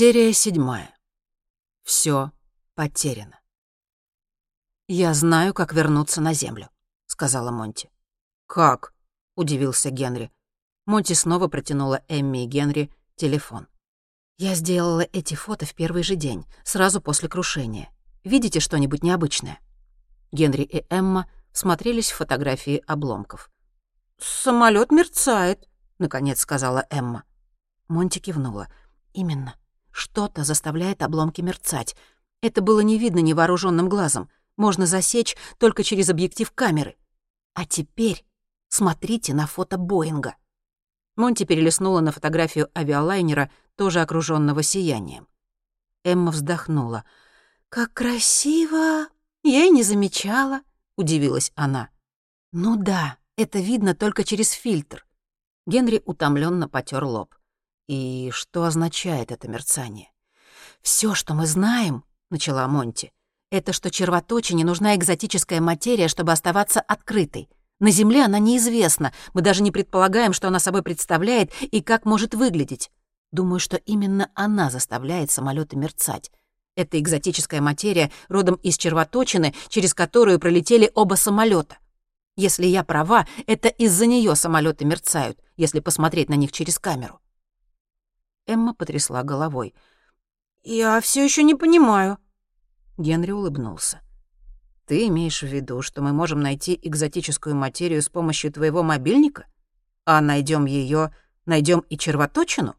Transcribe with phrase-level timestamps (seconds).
[0.00, 0.96] Серия седьмая.
[1.82, 2.32] Все
[2.74, 3.38] потеряно.
[4.88, 6.70] «Я знаю, как вернуться на Землю»,—
[7.06, 7.90] сказала Монти.
[8.46, 8.94] «Как?»—
[9.36, 10.32] удивился Генри.
[10.86, 13.68] Монти снова протянула Эмми и Генри телефон.
[14.38, 17.90] «Я сделала эти фото в первый же день, сразу после крушения.
[18.24, 19.60] Видите что-нибудь необычное?»
[20.32, 23.50] Генри и Эмма смотрелись в фотографии обломков.
[24.16, 27.24] Самолет мерцает»,— наконец сказала Эмма.
[27.86, 28.68] Монти кивнула.
[29.12, 29.59] «Именно.
[30.00, 31.94] Что-то заставляет обломки мерцать.
[32.40, 34.30] Это было не видно невооруженным глазом.
[34.56, 36.96] Можно засечь только через объектив камеры.
[37.52, 38.24] А теперь
[38.68, 40.36] смотрите на фото Боинга.
[41.16, 45.28] Монти перелистнула на фотографию авиалайнера, тоже окруженного сиянием.
[46.02, 47.04] Эмма вздохнула.
[47.68, 49.06] «Как красиво!
[49.42, 50.62] Я и не замечала»,—
[50.96, 51.90] удивилась она.
[52.52, 55.06] «Ну да, это видно только через фильтр».
[55.66, 57.34] Генри утомленно потер лоб.
[57.90, 60.12] И что означает это мерцание?
[60.80, 63.10] Все, что мы знаем, начала Монти,
[63.50, 67.48] это что червоточине нужна экзотическая материя, чтобы оставаться открытой.
[67.80, 72.32] На Земле она неизвестна, мы даже не предполагаем, что она собой представляет и как может
[72.32, 72.92] выглядеть.
[73.32, 76.30] Думаю, что именно она заставляет самолеты мерцать.
[76.76, 81.78] Это экзотическая материя родом из червоточины, через которую пролетели оба самолета.
[82.36, 87.18] Если я права, это из-за нее самолеты мерцают, если посмотреть на них через камеру.
[88.46, 89.74] Эмма потрясла головой.
[90.62, 92.18] «Я все еще не понимаю».
[92.98, 94.00] Генри улыбнулся.
[94.86, 99.46] «Ты имеешь в виду, что мы можем найти экзотическую материю с помощью твоего мобильника?
[100.04, 101.14] А найдем ее,
[101.46, 102.76] найдем и червоточину?»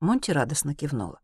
[0.00, 1.20] Монти радостно кивнула.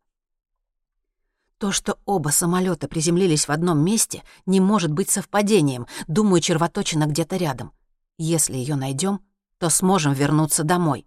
[1.62, 5.86] То, что оба самолета приземлились в одном месте, не может быть совпадением.
[6.08, 7.72] Думаю, червоточина где-то рядом.
[8.18, 9.20] Если ее найдем,
[9.58, 11.06] то сможем вернуться домой.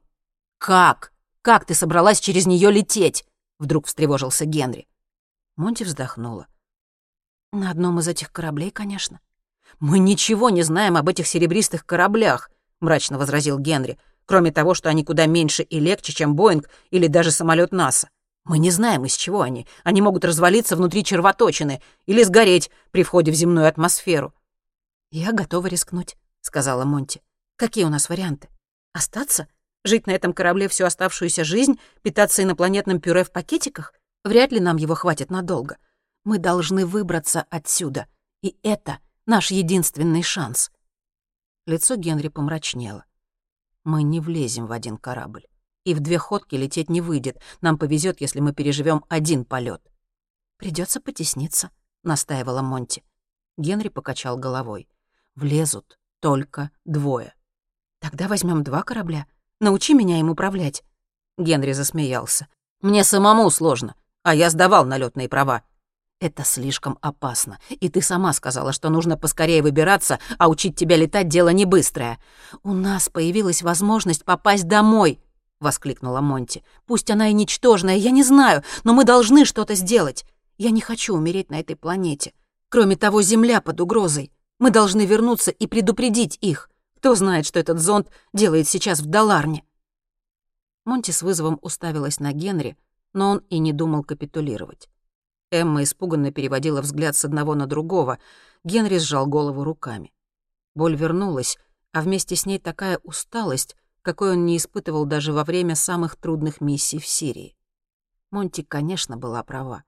[0.57, 1.11] Как?
[1.45, 3.23] Как ты собралась через нее лететь?»—
[3.59, 4.87] вдруг встревожился Генри.
[5.57, 6.47] Монти вздохнула.
[7.51, 9.19] «На одном из этих кораблей, конечно».
[9.79, 15.03] «Мы ничего не знаем об этих серебристых кораблях»,— мрачно возразил Генри, «кроме того, что они
[15.03, 18.09] куда меньше и легче, чем Боинг или даже самолет НАСА.
[18.43, 19.67] Мы не знаем, из чего они.
[19.83, 24.33] Они могут развалиться внутри червоточины или сгореть при входе в земную атмосферу».
[25.11, 27.21] «Я готова рискнуть»,— сказала Монти.
[27.55, 28.49] «Какие у нас варианты?
[28.93, 29.47] Остаться
[29.85, 33.93] Жить на этом корабле всю оставшуюся жизнь, питаться инопланетным пюре в пакетиках?
[34.23, 35.77] Вряд ли нам его хватит надолго.
[36.23, 38.07] Мы должны выбраться отсюда.
[38.41, 38.97] И это
[39.27, 40.71] наш единственный шанс.
[41.67, 43.05] Лицо Генри помрачнело.
[43.83, 45.45] Мы не влезем в один корабль.
[45.83, 47.39] И в две ходки лететь не выйдет.
[47.61, 49.83] Нам повезет, если мы переживем один полет.
[50.57, 51.69] Придется потесниться,
[52.01, 53.03] настаивала Монти.
[53.55, 54.89] Генри покачал головой.
[55.35, 57.35] Влезут только двое.
[57.99, 59.27] Тогда возьмем два корабля
[59.65, 60.83] Научи меня им управлять».
[61.39, 62.45] Генри засмеялся.
[62.83, 65.63] «Мне самому сложно, а я сдавал налетные права».
[66.19, 71.27] «Это слишком опасно, и ты сама сказала, что нужно поскорее выбираться, а учить тебя летать—
[71.29, 72.19] дело не быстрое.
[72.61, 75.19] У нас появилась возможность попасть домой»,—
[75.59, 76.63] воскликнула Монти.
[76.85, 80.25] «Пусть она и ничтожная, я не знаю, но мы должны что-то сделать.
[80.59, 82.33] Я не хочу умереть на этой планете.
[82.69, 84.31] Кроме того, Земля под угрозой.
[84.59, 86.69] Мы должны вернуться и предупредить их.
[86.97, 89.63] Кто знает, что этот зонт делает сейчас в Даларне?»
[90.85, 92.77] Монти с вызовом уставилась на Генри,
[93.13, 94.89] но он и не думал капитулировать.
[95.51, 98.19] Эмма испуганно переводила взгляд с одного на другого.
[98.63, 100.13] Генри сжал голову руками.
[100.75, 101.57] Боль вернулась,
[101.91, 106.61] а вместе с ней такая усталость, какой он не испытывал даже во время самых трудных
[106.61, 107.55] миссий в Сирии.
[108.31, 109.83] Монти, конечно, была права.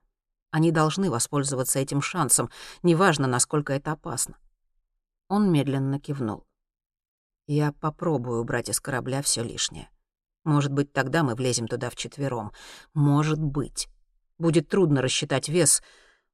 [0.50, 2.50] Они должны воспользоваться этим шансом,
[2.82, 4.38] неважно, насколько это опасно.
[5.28, 6.47] Он медленно кивнул.
[7.50, 9.88] Я попробую убрать из корабля все лишнее.
[10.44, 12.52] Может быть, тогда мы влезем туда вчетвером.
[12.92, 13.88] Может быть.
[14.36, 15.82] Будет трудно рассчитать вес,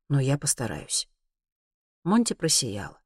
[0.08, 1.08] но я постараюсь.
[2.02, 2.98] Монти просияла.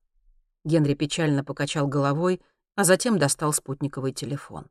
[0.64, 2.40] Генри печально покачал головой,
[2.76, 4.70] а затем достал спутниковый телефон.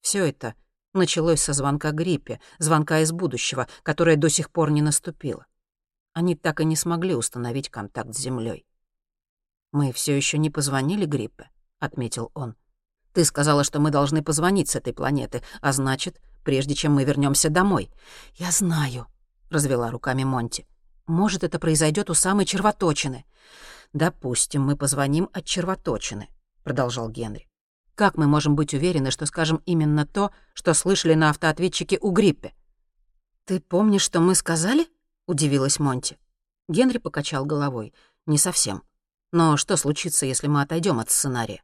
[0.00, 0.54] Все это
[0.94, 5.44] началось со звонка Гриппе, звонка из будущего, которое до сих пор не наступило.
[6.14, 8.66] Они так и не смогли установить контакт с Землей.
[9.70, 11.50] Мы все еще не позвонили Гриппе.—
[11.84, 12.54] отметил он.
[13.12, 17.48] «Ты сказала, что мы должны позвонить с этой планеты, а значит, прежде чем мы вернемся
[17.48, 17.90] домой».
[18.34, 19.06] «Я знаю»,—
[19.50, 20.66] развела руками Монти.
[21.06, 23.24] «Может, это произойдет у самой червоточины».
[23.92, 26.28] «Допустим, мы позвоним от червоточины»,—
[26.64, 27.48] продолжал Генри.
[27.94, 32.54] «Как мы можем быть уверены, что скажем именно то, что слышали на автоответчике у Гриппе?»
[33.44, 34.88] «Ты помнишь, что мы сказали?»—
[35.26, 36.18] удивилась Монти.
[36.68, 37.94] Генри покачал головой.
[38.26, 38.82] «Не совсем.
[39.32, 41.62] Но что случится, если мы отойдем от сценария?»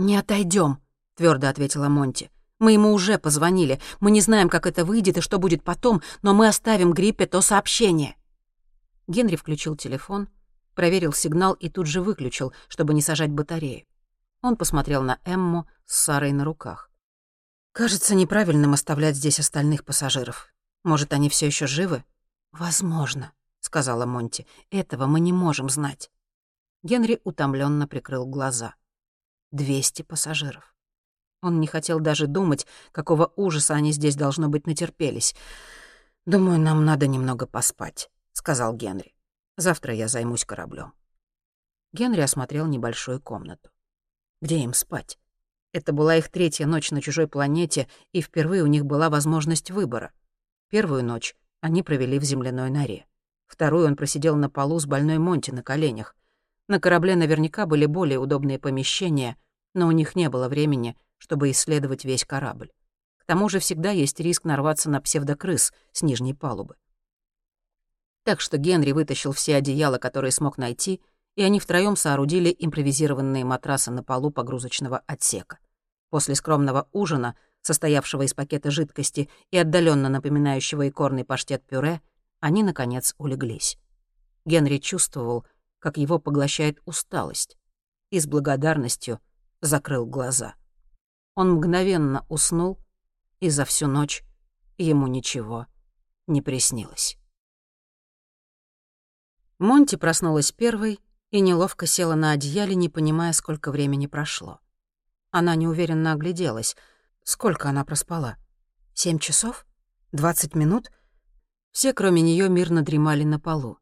[0.00, 0.78] «Не отойдем,
[1.14, 2.30] твердо ответила Монти.
[2.58, 3.78] Мы ему уже позвонили.
[4.00, 7.42] Мы не знаем, как это выйдет и что будет потом, но мы оставим Гриппе то
[7.42, 8.16] сообщение».
[9.08, 10.30] Генри включил телефон,
[10.74, 13.84] проверил сигнал и тут же выключил, чтобы не сажать батарею.
[14.40, 16.90] Он посмотрел на Эмму с Сарой на руках.
[17.72, 20.48] «Кажется неправильным оставлять здесь остальных пассажиров.
[20.82, 22.04] Может, они все еще живы?»
[22.52, 24.46] «Возможно»,— сказала Монти.
[24.70, 26.10] «Этого мы не можем знать».
[26.82, 28.76] Генри утомленно прикрыл глаза.
[29.52, 30.74] «Двести пассажиров».
[31.42, 35.34] Он не хотел даже думать, какого ужаса они здесь, должно быть, натерпелись.
[36.26, 39.14] «Думаю, нам надо немного поспать»,— сказал Генри.
[39.56, 40.92] «Завтра я займусь кораблем».
[41.92, 43.70] Генри осмотрел небольшую комнату.
[44.40, 45.18] Где им спать?
[45.72, 50.12] Это была их третья ночь на чужой планете, и впервые у них была возможность выбора.
[50.68, 53.06] Первую ночь они провели в земляной норе.
[53.46, 56.16] Вторую он просидел на полу с больной Монти на коленях.
[56.70, 59.36] На корабле наверняка были более удобные помещения,
[59.74, 62.70] но у них не было времени, чтобы исследовать весь корабль.
[63.18, 66.76] К тому же всегда есть риск нарваться на псевдокрыс с нижней палубы.
[68.22, 71.00] Так что Генри вытащил все одеяла, которые смог найти,
[71.34, 75.58] и они втроём соорудили импровизированные матрасы на полу погрузочного отсека.
[76.08, 82.00] После скромного ужина, состоявшего из пакета жидкости и отдаленно напоминающего икорный паштет-пюре,
[82.38, 83.76] они, наконец, улеглись.
[84.44, 85.44] Генри чувствовал,
[85.80, 87.58] как его поглощает усталость,
[88.10, 89.18] и с благодарностью
[89.60, 90.54] закрыл глаза.
[91.34, 92.78] Он мгновенно уснул,
[93.40, 94.22] и за всю ночь
[94.78, 95.66] ему ничего
[96.26, 97.16] не приснилось.
[99.58, 101.00] Монти проснулась первой
[101.30, 104.60] и неловко села на одеяле, не понимая, сколько времени прошло.
[105.30, 106.76] Она неуверенно огляделась.
[107.24, 108.36] Сколько она проспала?
[108.94, 109.66] Семь часов?
[110.12, 110.90] Двадцать минут?
[111.72, 113.79] Все, кроме нее, мирно дремали на полу.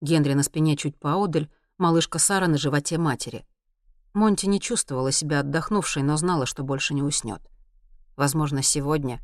[0.00, 3.46] Генри на спине чуть поодаль, малышка Сара на животе матери.
[4.12, 7.42] Монти не чувствовала себя отдохнувшей, но знала, что больше не уснет.
[8.16, 9.20] Возможно, сегодня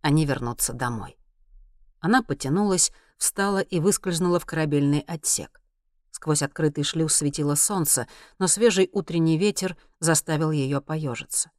[0.00, 1.16] они вернутся домой.
[2.00, 5.60] Она потянулась, встала и выскользнула в корабельный отсек.
[6.10, 8.06] Сквозь открытый шлюз светило солнце,
[8.38, 11.50] но свежий утренний ветер заставил ее поежиться.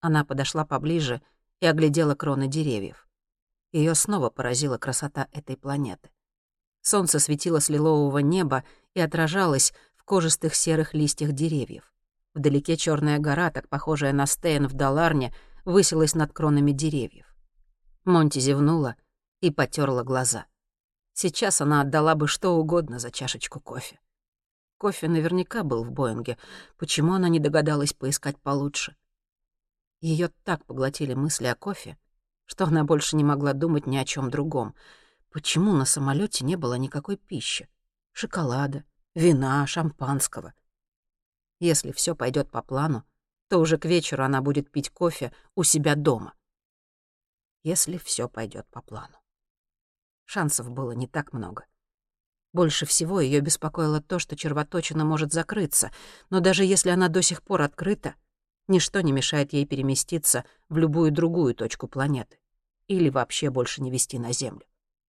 [0.00, 1.20] Она подошла поближе
[1.60, 3.08] и оглядела кроны деревьев.
[3.72, 6.10] Ее снова поразила красота этой планеты.
[6.86, 8.62] Солнце светило с лилового неба
[8.94, 11.92] и отражалось в кожистых серых листьях деревьев.
[12.32, 15.34] Вдалеке черная гора, так похожая на Стейн в Даларне,
[15.64, 17.26] высилась над кронами деревьев.
[18.04, 18.94] Монти зевнула
[19.40, 20.46] и потерла глаза.
[21.12, 23.98] Сейчас она отдала бы что угодно за чашечку кофе.
[24.78, 26.38] Кофе наверняка был в Боинге.
[26.78, 28.94] Почему она не догадалась поискать получше?
[30.00, 31.98] Ее так поглотили мысли о кофе,
[32.44, 34.76] что она больше не могла думать ни о чем другом.
[35.30, 37.68] Почему на самолете не было никакой пищи?
[38.12, 38.84] Шоколада,
[39.14, 40.54] вина, шампанского.
[41.58, 43.04] Если все пойдет по плану,
[43.48, 46.34] то уже к вечеру она будет пить кофе у себя дома.
[47.62, 49.16] Если все пойдет по плану.
[50.24, 51.66] Шансов было не так много.
[52.52, 55.90] Больше всего ее беспокоило то, что червоточина может закрыться,
[56.30, 58.14] но даже если она до сих пор открыта,
[58.66, 62.38] ничто не мешает ей переместиться в любую другую точку планеты
[62.88, 64.64] или вообще больше не вести на Землю.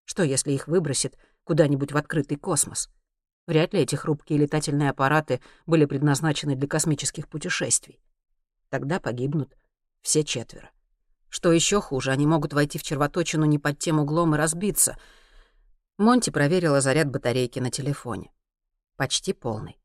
[0.06, 2.90] Что, если их выбросит куда-нибудь в открытый космос?
[3.46, 8.00] Вряд ли эти хрупкие летательные аппараты были предназначены для космических путешествий.
[8.70, 9.56] Тогда погибнут
[10.02, 10.72] все четверо.
[11.30, 14.98] Что еще хуже, они могут войти в червоточину не под тем углом и разбиться.
[15.98, 18.32] Монти проверила заряд батарейки на телефоне.
[18.98, 19.80] Почти полный.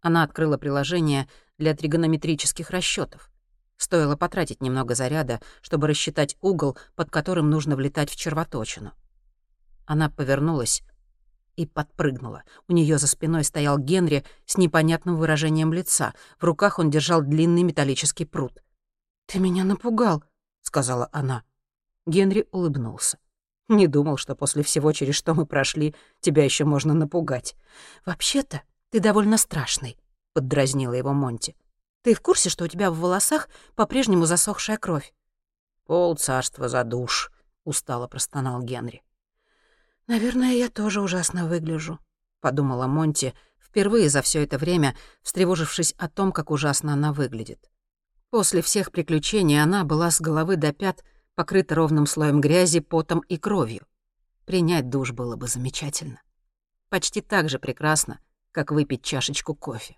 [0.00, 3.30] Она открыла приложение для тригонометрических расчетов.
[3.76, 8.92] Стоило потратить немного заряда, чтобы рассчитать угол, под которым нужно влетать в червоточину.
[9.86, 10.82] Она повернулась
[11.56, 12.44] и подпрыгнула.
[12.68, 16.14] У нее за спиной стоял Генри с непонятным выражением лица.
[16.38, 18.62] В руках он держал длинный металлический пруд.
[19.26, 20.24] «Ты меня напугал»,—
[20.62, 21.42] сказала она.
[22.06, 23.18] Генри улыбнулся.
[23.68, 27.54] «Не думал, что после всего, через что мы прошли, тебя еще можно напугать.
[28.04, 29.96] Вообще-то ты довольно страшный»,—
[30.34, 31.56] поддразнила его Монти.
[32.02, 35.14] «Ты в курсе, что у тебя в волосах по-прежнему засохшая кровь?»
[35.86, 37.30] «Пол царства за душ»,—
[37.64, 39.02] устало простонал Генри.
[40.06, 41.98] «Наверное, я тоже ужасно выгляжу»,—
[42.40, 47.70] подумала Монти, впервые за все это время встревожившись о том, как ужасно она выглядит.
[48.30, 51.04] После всех приключений она была с головы до пят
[51.34, 53.86] покрыта ровным слоем грязи, потом и кровью.
[54.44, 56.20] Принять душ было бы замечательно.
[56.88, 59.96] Почти так же прекрасно, как выпить чашечку кофе.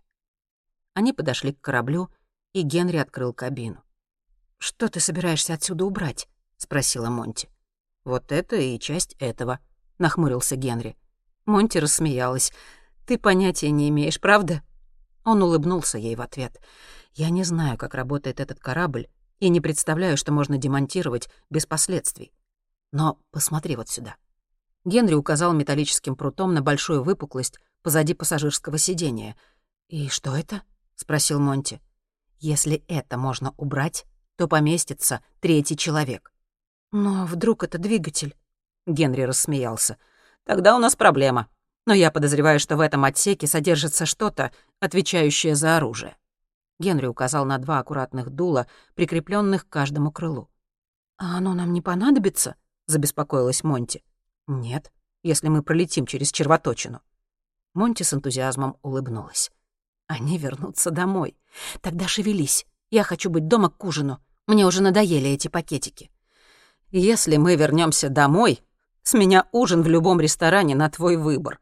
[0.92, 2.08] Они подошли к кораблю,
[2.52, 3.82] и Генри открыл кабину.
[4.58, 7.48] «Что ты собираешься отсюда убрать?»— спросила Монти.
[8.04, 9.58] «Вот это и часть этого»,—
[9.98, 10.96] нахмурился Генри.
[11.46, 12.52] Монти рассмеялась.
[13.06, 14.62] «Ты понятия не имеешь, правда?»
[15.24, 16.60] Он улыбнулся ей в ответ.
[17.14, 19.08] «Я не знаю, как работает этот корабль,
[19.40, 22.32] и не представляю, что можно демонтировать без последствий.
[22.92, 24.16] Но посмотри вот сюда.
[24.84, 29.36] Генри указал металлическим прутом на большую выпуклость позади пассажирского сидения.
[29.88, 30.62] «И что это?»—
[30.94, 31.80] спросил Монти.
[32.38, 34.04] «Если это можно убрать,
[34.36, 36.32] то поместится третий человек».
[36.92, 38.34] «Но вдруг это двигатель?»
[38.86, 39.96] Генри рассмеялся.
[40.44, 41.48] «Тогда у нас проблема.
[41.86, 46.16] Но я подозреваю, что в этом отсеке содержится что-то, отвечающее за оружие».
[46.78, 50.50] Генри указал на два аккуратных дула, прикрепленных к каждому крылу.
[51.16, 54.04] «А оно нам не понадобится?»— забеспокоилась Монти.
[54.46, 57.00] «Нет, если мы пролетим через червоточину».
[57.72, 59.50] Монти с энтузиазмом улыбнулась.
[60.06, 61.36] «Они вернутся домой.
[61.80, 62.66] Тогда шевелись.
[62.90, 64.20] Я хочу быть дома к ужину.
[64.46, 66.10] Мне уже надоели эти пакетики».
[66.90, 68.60] «Если мы вернемся домой,
[69.04, 71.60] с меня ужин в любом ресторане на твой выбор».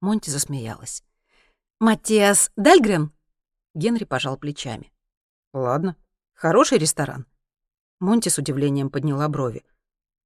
[0.00, 1.02] Монти засмеялась.
[1.80, 3.12] «Матиас Дальгрен?»
[3.74, 4.90] Генри пожал плечами.
[5.52, 5.96] «Ладно,
[6.34, 7.26] хороший ресторан».
[8.00, 9.64] Монти с удивлением подняла брови.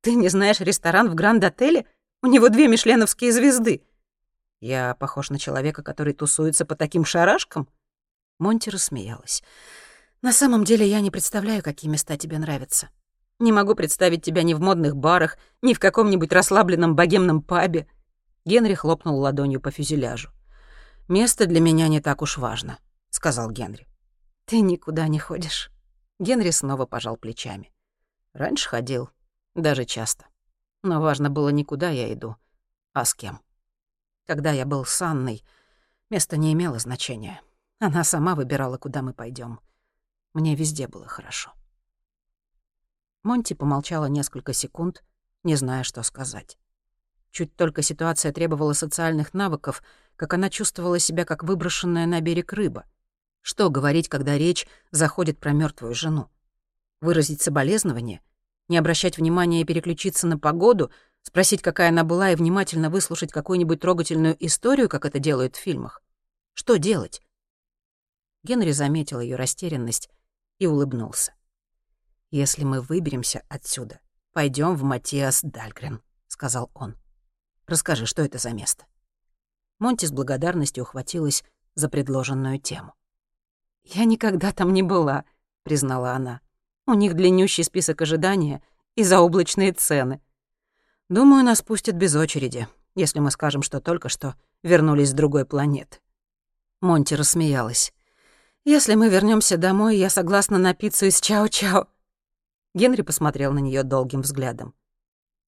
[0.03, 1.87] «Ты не знаешь ресторан в Гранд-отеле?
[2.23, 3.83] У него две мишленовские звезды».
[4.61, 7.69] «Я похож на человека, который тусуется по таким шарашкам?»
[8.39, 9.43] Монти рассмеялась.
[10.21, 12.91] «На самом деле я не представляю, какие места тебе нравятся.
[13.43, 17.89] Не могу представить тебя ни в модных барах, ни в каком-нибудь расслабленном богемном пабе».
[18.45, 20.31] Генри хлопнул ладонью по фюзеляжу.
[21.09, 22.79] «Место для меня не так уж важно»,—
[23.11, 23.89] сказал Генри.
[24.45, 25.73] «Ты никуда не ходишь».
[26.21, 27.73] Генри снова пожал плечами.
[28.33, 29.11] «Раньше ходил,
[29.57, 30.27] даже часто.
[30.85, 32.37] Но важно было не куда я иду,
[32.93, 33.41] а с кем.
[34.25, 35.43] Когда я был с Анной,
[36.11, 37.41] место не имело значения.
[37.81, 39.59] Она сама выбирала, куда мы пойдем.
[40.33, 41.53] Мне везде было хорошо.
[43.23, 45.05] Монти помолчала несколько секунд,
[45.45, 46.59] не зная, что сказать.
[47.31, 49.83] Чуть только ситуация требовала социальных навыков,
[50.17, 52.85] как она чувствовала себя как выброшенная на берег рыба.
[53.41, 56.29] Что говорить, когда речь заходит про мертвую жену?
[57.01, 58.21] Выразить соболезнование—
[58.69, 60.91] не обращать внимания и переключиться на погоду,
[61.23, 66.03] спросить, какая она была, и внимательно выслушать какую-нибудь трогательную историю, как это делают в фильмах.
[66.55, 67.23] Что делать?
[68.43, 70.11] Генри заметил ее растерянность
[70.59, 71.35] и улыбнулся.
[72.33, 74.01] «Если мы выберемся отсюда,
[74.33, 76.97] пойдем в Матиас Дальгрен»,— сказал он.
[77.67, 78.87] «Расскажи, что это за место?»
[79.79, 82.95] Монти с благодарностью ухватилась за предложенную тему.
[83.85, 85.25] «Я никогда там не была»,—
[85.63, 86.41] признала она.
[86.87, 88.63] У них длиннющий список ожидания
[88.97, 90.23] и заоблачные цены.
[91.11, 95.99] Думаю, нас пустят без очереди, если мы скажем, что только что вернулись с другой планеты.
[96.81, 97.93] Монти рассмеялась.
[98.65, 101.89] «Если мы вернемся домой, я согласна на пиццу из чао-чао».
[102.75, 104.75] Генри посмотрел на нее долгим взглядом.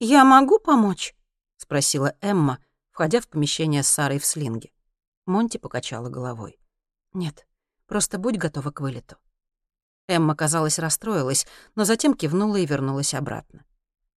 [0.01, 1.15] «Я могу помочь?»—
[1.57, 2.59] спросила Эмма,
[2.91, 4.73] входя в помещение с Сарой в слинге.
[5.27, 6.59] Монти покачала головой.
[7.13, 7.47] «Нет,
[7.87, 9.17] просто будь готова к вылету.
[10.07, 13.65] Эмма, казалось, расстроилась, но затем кивнула и вернулась обратно.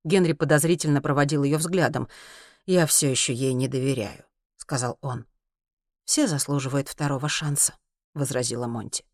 [0.04, 2.10] Генри подозрительно проводил ее взглядом.
[2.66, 4.26] «Я все еще ей не доверяю»,—
[4.58, 5.26] сказал он.
[6.04, 7.78] «Все заслуживают второго шанса»,—
[8.14, 9.06] возразила Монти.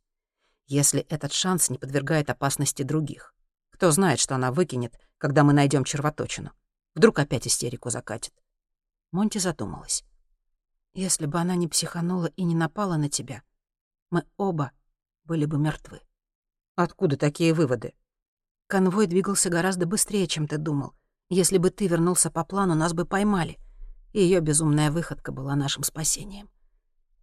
[0.65, 3.35] «Если этот шанс не подвергает опасности других.
[3.83, 6.53] Кто знает, что она выкинет, когда мы найдем червоточину.
[6.95, 8.33] Вдруг опять истерику закатит».
[9.11, 10.05] Монти задумалась.
[10.93, 13.43] «Если бы она не психанула и не напала на тебя,
[14.09, 14.71] мы оба
[15.25, 15.99] были бы мертвы».
[16.77, 17.93] Откуда такие выводы?
[18.67, 20.93] Конвой двигался гораздо быстрее, чем ты думал.
[21.27, 23.59] Если бы ты вернулся по плану, нас бы поймали.
[24.13, 26.49] Ее безумная выходка была нашим спасением.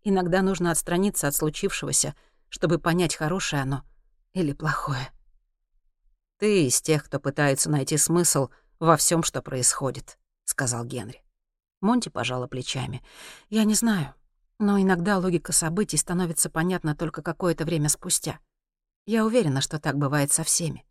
[0.02, 2.14] Иногда нужно отстраниться от случившегося,
[2.50, 3.82] чтобы понять, хорошее оно
[4.34, 5.10] или плохое.
[6.40, 11.22] «Ты из тех, кто пытается найти смысл во всем, что происходит»,— сказал Генри.
[11.82, 13.02] Монти пожала плечами.
[13.50, 14.14] «Я не знаю,
[14.58, 18.40] но иногда логика событий становится понятна только какое-то время спустя.
[19.04, 20.86] Я уверена, что так бывает со всеми.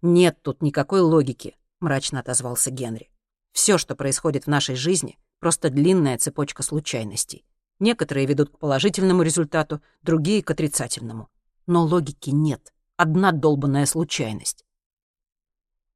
[0.00, 3.10] Нет тут никакой логики, мрачно отозвался Генри.
[3.52, 7.44] Все, что происходит в нашей жизни, просто длинная цепочка случайностей.
[7.78, 11.28] Некоторые ведут к положительному результату, другие— к отрицательному.
[11.66, 12.72] Но логики нет.
[12.96, 14.64] Одна долбанная случайность.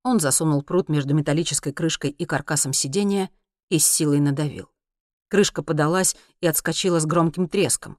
[0.05, 3.31] Он засунул пруд между металлической крышкой и каркасом сидения
[3.69, 4.71] и с силой надавил.
[5.29, 7.99] Крышка подалась и отскочила с громким треском.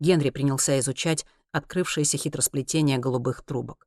[0.00, 3.86] Генри принялся изучать открывшееся хитросплетение голубых трубок.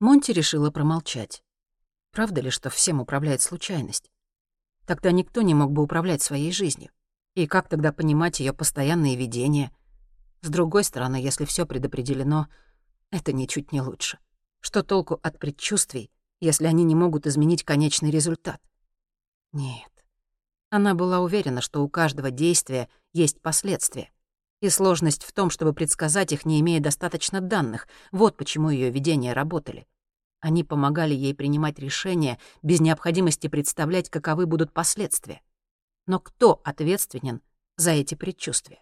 [0.00, 1.44] Монти решила промолчать.
[2.10, 4.10] Правда ли, что всем управляет случайность?
[4.86, 6.90] Тогда никто не мог бы управлять своей жизнью.
[7.34, 9.70] И как тогда понимать ее постоянные видения?
[10.40, 12.48] С другой стороны, если все предопределено,
[13.10, 14.18] это ничуть не лучше.
[14.60, 18.60] Что толку от предчувствий, если они не могут изменить конечный результат?
[19.52, 19.90] Нет.
[20.70, 24.12] Она была уверена, что у каждого действия есть последствия.
[24.60, 27.88] И сложность в том, чтобы предсказать их, не имея достаточно данных.
[28.12, 29.86] Вот почему ее видения работали.
[30.40, 35.42] Они помогали ей принимать решения без необходимости представлять, каковы будут последствия.
[36.06, 37.40] Но кто ответственен
[37.76, 38.78] за эти предчувствия?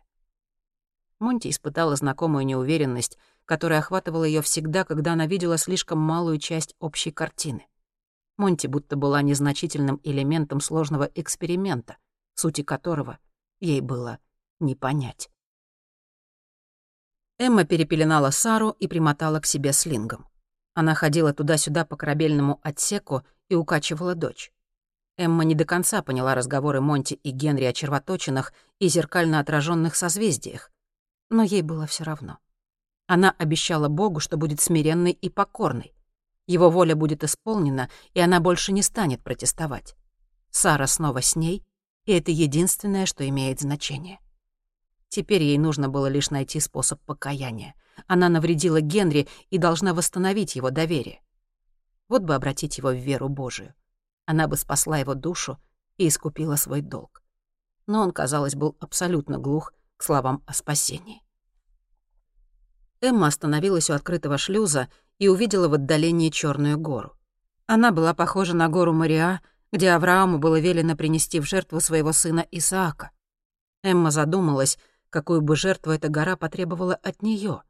[1.19, 7.11] Монти испытала знакомую неуверенность, которая охватывала ее всегда, когда она видела слишком малую часть общей
[7.11, 7.67] картины.
[8.37, 11.97] Монти будто была незначительным элементом сложного эксперимента,
[12.35, 13.19] сути которого
[13.59, 14.19] ей было
[14.61, 15.29] не понять.
[17.39, 20.27] Эмма перепеленала Сару и примотала к себе слингом.
[20.75, 24.53] Она ходила туда-сюда по корабельному отсеку и укачивала дочь.
[25.17, 30.71] Эмма не до конца поняла разговоры Монти и Генри о червоточинах и зеркально отраженных созвездиях,
[31.31, 32.39] но ей было все равно.
[33.07, 35.95] Она обещала Богу, что будет смиренной и покорной.
[36.47, 39.97] Его воля будет исполнена, и она больше не станет протестовать.
[40.51, 41.65] Сара снова с ней,
[42.05, 44.19] и это единственное, что имеет значение.
[45.09, 47.75] Теперь ей нужно было лишь найти способ покаяния.
[48.07, 51.23] Она навредила Генри и должна восстановить его доверие.
[52.09, 53.75] Вот бы обратить его в веру Божию.
[54.25, 55.59] Она бы спасла его душу
[55.97, 57.23] и искупила свой долг.
[57.87, 61.23] Но он, казалось, был абсолютно глух к словам о спасении.
[63.01, 64.89] Эмма остановилась у открытого шлюза
[65.19, 67.15] и увидела в отдалении черную гору.
[67.67, 69.41] Она была похожа на гору Мариа,
[69.73, 73.11] где Аврааму было велено принести в жертву своего сына Исаака.
[73.83, 74.79] Эмма задумалась,
[75.11, 77.63] какую бы жертву эта гора потребовала от нее.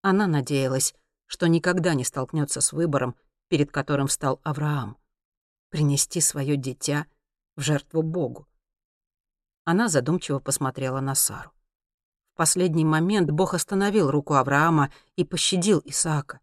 [0.00, 0.94] Она надеялась,
[1.26, 3.16] что никогда не столкнется с выбором,
[3.48, 4.96] перед которым встал Авраам.
[5.70, 7.06] Принести свое дитя
[7.56, 8.46] в жертву Богу.
[9.70, 11.50] Она задумчиво посмотрела на Сару.
[12.32, 16.40] В последний момент Бог остановил руку Авраама и пощадил Исаака.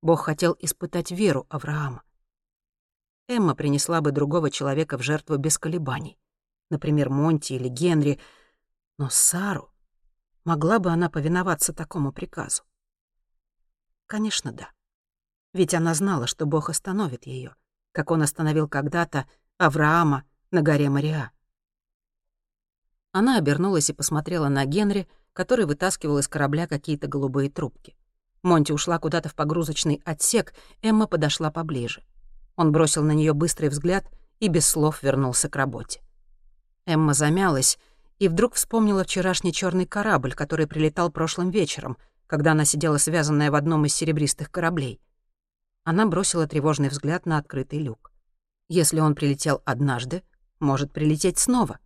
[0.00, 2.04] Бог хотел испытать веру Авраама.
[3.26, 6.20] Эмма принесла бы другого человека в жертву без колебаний.
[6.70, 8.20] Например, Монти или Генри—
[8.98, 9.72] но Сару...
[10.44, 12.62] Могла бы она повиноваться такому приказу?
[14.06, 14.70] Конечно, да.
[15.52, 17.56] Ведь она знала, что Бог остановит ее,
[17.90, 19.26] как он остановил когда-то
[19.58, 21.32] Авраама на горе Мариа.
[23.12, 27.94] Она обернулась и посмотрела на Генри, который вытаскивал из корабля какие-то голубые трубки.
[28.42, 32.02] Монти ушла куда-то в погрузочный отсек, Эмма подошла поближе.
[32.56, 34.04] Он бросил на нее быстрый взгляд
[34.40, 36.00] и без слов вернулся к работе.
[36.86, 37.78] Эмма замялась,
[38.18, 41.96] и вдруг вспомнила вчерашний черный корабль, который прилетал прошлым вечером,
[42.26, 45.00] когда она сидела связанная в одном из серебристых кораблей.
[45.84, 48.10] Она бросила тревожный взгляд на открытый люк.
[48.68, 50.22] Если он прилетел однажды,
[50.60, 51.78] может прилететь снова.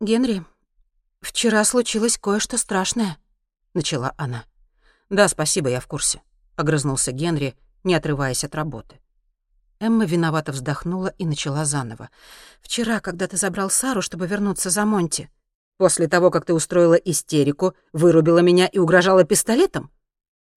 [0.00, 0.44] «Генри,
[1.20, 3.18] вчера случилось кое-что страшное»,—
[3.74, 4.44] начала она.
[5.10, 6.22] «Да, спасибо, я в курсе»,—
[6.56, 9.00] огрызнулся Генри, не отрываясь от работы.
[9.80, 12.10] Эмма виновато вздохнула и начала заново.
[12.60, 15.30] «Вчера, когда ты забрал Сару, чтобы вернуться за Монти,
[15.78, 19.90] после того, как ты устроила истерику, вырубила меня и угрожала пистолетом?»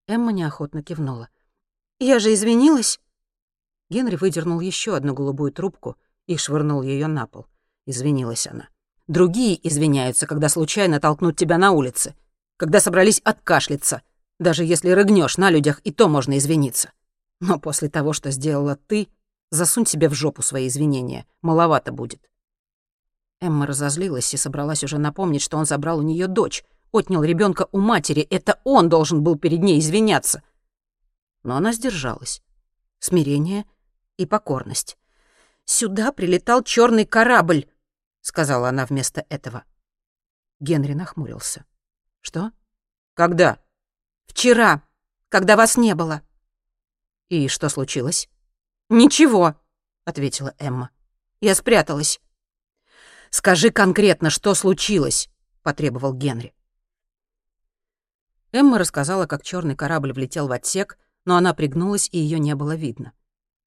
[0.08, 1.30] Эмма неохотно кивнула.
[2.00, 3.00] «Я же извинилась».
[3.90, 7.48] Генри выдернул еще одну голубую трубку и швырнул ее на пол.
[7.88, 8.71] Извинилась она.
[9.12, 12.16] «Другие извиняются, когда случайно толкнут тебя на улице,
[12.56, 14.04] когда собрались откашляться.
[14.40, 16.94] Даже если рыгнешь на людях, и то можно извиниться.
[17.42, 19.10] Но после того, что сделала ты,
[19.50, 21.26] засунь себе в жопу свои извинения.
[21.42, 22.22] Маловато будет.
[23.42, 27.80] Эмма разозлилась и собралась уже напомнить, что он забрал у нее дочь, отнял ребенка у
[27.80, 28.22] матери.
[28.22, 30.42] Это он должен был перед ней извиняться.
[31.44, 32.42] Но она сдержалась.
[33.00, 33.66] Смирение
[34.16, 34.98] и покорность.
[35.66, 37.66] «Сюда прилетал черный корабль»,—
[38.22, 39.64] сказала она вместо этого.
[40.60, 41.66] Генри нахмурился.
[42.22, 42.52] «Что?
[43.14, 43.60] Когда?»
[44.28, 44.84] «Вчера,
[45.30, 46.22] когда вас не было».
[47.30, 48.30] «И что случилось?»
[48.90, 49.56] «Ничего»,—
[50.06, 50.90] ответила Эмма.
[51.42, 52.22] «Я спряталась».
[53.30, 55.30] «Скажи конкретно, что случилось»,—
[55.64, 56.54] потребовал Генри.
[58.52, 62.76] Эмма рассказала, как черный корабль влетел в отсек, но она пригнулась, и ее не было
[62.76, 63.14] видно.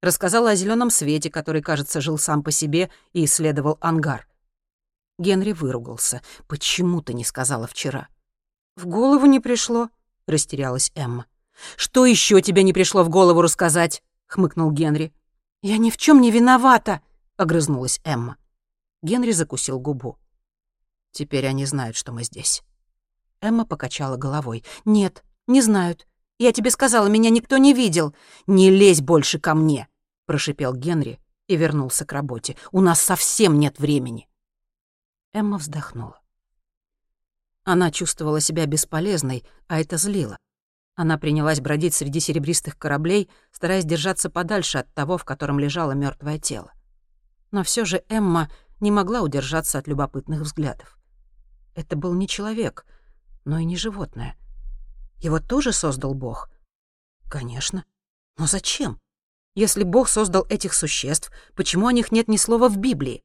[0.02, 4.28] Рассказала о зеленом свете, который, кажется, жил сам по себе и исследовал ангар.
[5.18, 6.22] Генри выругался.
[6.48, 8.08] «Почему ты не сказала вчера?»
[8.76, 9.90] «В голову не пришло»,—
[10.26, 11.26] растерялась Эмма.
[11.76, 15.12] «Что еще тебе не пришло в голову рассказать?»— хмыкнул Генри.
[15.62, 17.00] «Я ни в чем не виновата!»—
[17.36, 18.36] огрызнулась Эмма.
[19.02, 20.18] Генри закусил губу.
[21.12, 22.62] «Теперь они знают, что мы здесь».
[23.40, 24.64] Эмма покачала головой.
[24.84, 26.08] «Нет, не знают.
[26.38, 28.14] Я тебе сказала, меня никто не видел.
[28.46, 29.88] Не лезь больше ко мне!»—
[30.26, 32.56] прошипел Генри и вернулся к работе.
[32.72, 34.28] «У нас совсем нет времени».
[35.34, 36.20] Эмма вздохнула.
[37.64, 40.38] Она чувствовала себя бесполезной, а это злило.
[40.94, 46.38] Она принялась бродить среди серебристых кораблей, стараясь держаться подальше от того, в котором лежало мертвое
[46.38, 46.72] тело.
[47.50, 50.98] Но все же Эмма не могла удержаться от любопытных взглядов.
[51.74, 52.86] Это был не человек,
[53.44, 54.36] но и не животное.
[55.16, 56.48] Его тоже создал Бог?
[57.28, 57.84] Конечно.
[58.38, 59.00] Но зачем?
[59.56, 63.23] Если Бог создал этих существ, почему о них нет ни слова в Библии?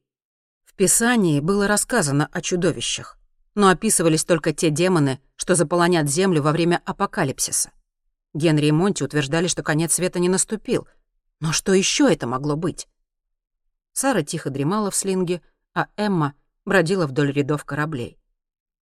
[0.80, 3.18] Писании было рассказано о чудовищах,
[3.54, 7.72] но описывались только те демоны, что заполонят землю во время апокалипсиса.
[8.32, 10.88] Генри и Монти утверждали, что конец света не наступил.
[11.38, 12.88] Но что еще это могло быть?
[13.92, 15.42] Сара тихо дремала в слинге,
[15.74, 16.32] а Эмма
[16.64, 18.18] бродила вдоль рядов кораблей.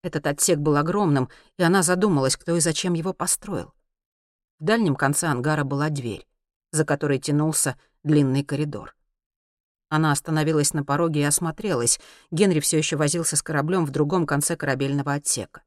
[0.04, 3.74] Этот отсек был огромным, и она задумалась, кто и зачем его построил.
[4.60, 6.28] В дальнем конце ангара была дверь,
[6.70, 8.94] за которой тянулся длинный коридор.
[9.88, 11.98] Она остановилась на пороге и осмотрелась.
[12.30, 15.62] Генри все еще возился с кораблем в другом конце корабельного отсека.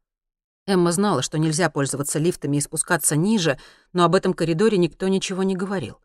[0.68, 3.58] Эмма знала, что нельзя пользоваться лифтами и спускаться ниже,
[3.94, 6.00] но об этом коридоре никто ничего не говорил.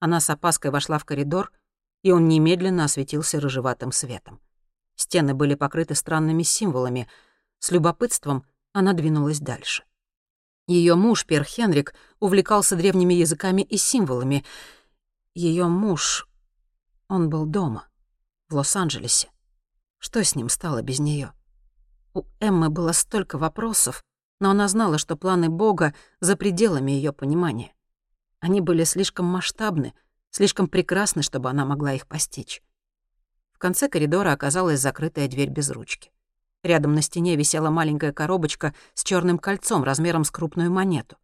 [0.00, 1.52] Она с опаской вошла в коридор,
[2.02, 4.40] и он немедленно осветился рыжеватым светом.
[4.94, 7.08] Стены были покрыты странными символами.
[7.58, 9.84] С любопытством она двинулась дальше.
[10.66, 14.44] Ее муж, Пер Хенрик, увлекался древними языками и символами.
[15.34, 16.27] Ее муж...
[17.08, 17.88] Он был дома,
[18.48, 19.30] в Лос-Анджелесе.
[19.98, 21.32] Что с ним стало без нее?
[22.14, 24.02] У Эммы было столько вопросов,
[24.40, 27.74] но она знала, что планы Бога за пределами ее понимания.
[28.40, 29.94] Они были слишком масштабны,
[30.30, 32.62] слишком прекрасны, чтобы она могла их постичь.
[33.52, 36.12] В конце коридора оказалась закрытая дверь без ручки.
[36.62, 41.16] Рядом на стене висела маленькая коробочка с черным кольцом размером с крупную монету.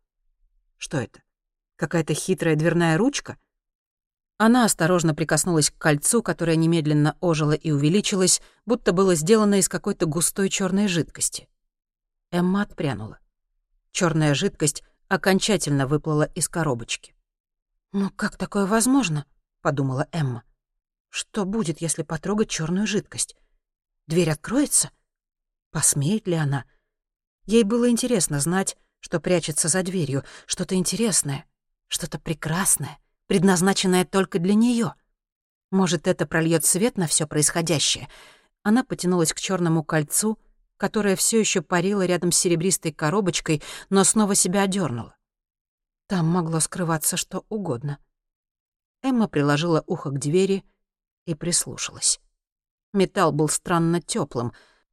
[0.79, 1.23] Что это?
[1.77, 3.37] Какая-то хитрая дверная ручка?
[4.37, 10.07] Она осторожно прикоснулась к кольцу, которое немедленно ожило и увеличилось, будто было сделано из какой-то
[10.07, 11.49] густой черной жидкости.
[12.33, 13.20] Эмма отпрянула.
[13.92, 17.14] Черная жидкость окончательно выплыла из коробочки.
[17.92, 19.25] «Ну как такое возможно?»—
[19.61, 20.42] подумала Эмма.
[21.11, 23.37] «Что будет, если потрогать черную жидкость?
[24.09, 24.90] Дверь откроется?
[25.70, 26.64] Посмеет ли она?
[27.47, 31.47] Ей было интересно знать, что прячется за дверью, что-то интересное,
[31.87, 34.95] что-то прекрасное предназначенная только для нее.
[35.71, 38.09] Может, это прольет свет на все происходящее?
[38.63, 40.39] Она потянулась к черному кольцу,
[40.77, 45.17] которое все еще парило рядом с серебристой коробочкой, но снова себя одернула.
[46.07, 47.99] Там могло скрываться что угодно.
[49.03, 50.65] Эмма приложила ухо к двери
[51.27, 52.21] и прислушалась.
[52.93, 54.53] Металл был странно теплым.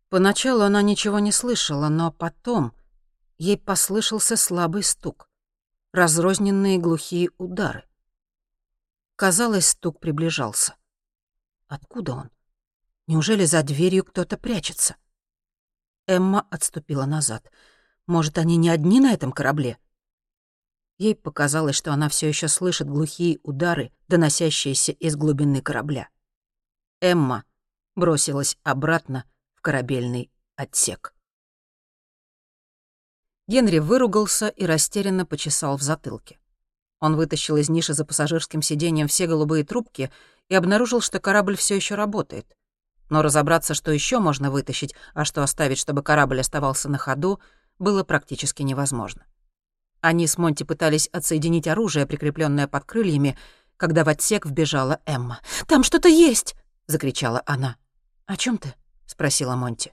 [0.10, 2.74] Поначалу она ничего не слышала, но потом
[3.38, 5.30] ей послышался слабый стук,
[5.94, 7.86] разрозненные глухие удары.
[9.22, 10.76] Казалось, стук приближался.
[11.68, 12.32] Откуда он?
[13.06, 14.96] Неужели за дверью кто-то прячется?
[16.08, 17.52] Эмма отступила назад.
[18.08, 19.78] Может, они не одни на этом корабле?
[20.98, 26.10] Ей показалось, что она все еще слышит глухие удары, доносящиеся из глубины корабля.
[27.00, 27.44] Эмма
[27.94, 31.14] бросилась обратно в корабельный отсек.
[33.48, 36.41] Генри выругался и растерянно почесал в затылке.
[37.02, 40.12] Он вытащил из ниши за пассажирским сиденьем все голубые трубки
[40.48, 42.46] и обнаружил, что корабль все еще работает.
[43.10, 47.42] Но разобраться, что еще можно вытащить, а что оставить, чтобы корабль оставался на ходу,
[47.80, 49.26] было практически невозможно.
[50.00, 53.38] Они с Монти пытались отсоединить оружие, прикрепленное под крыльями,
[53.78, 55.40] когда в отсек вбежала Эмма.
[55.68, 56.56] «Там что-то есть!»—
[56.88, 57.78] закричала она.
[58.28, 58.76] «О чем ты?»—
[59.08, 59.92] спросила Монти.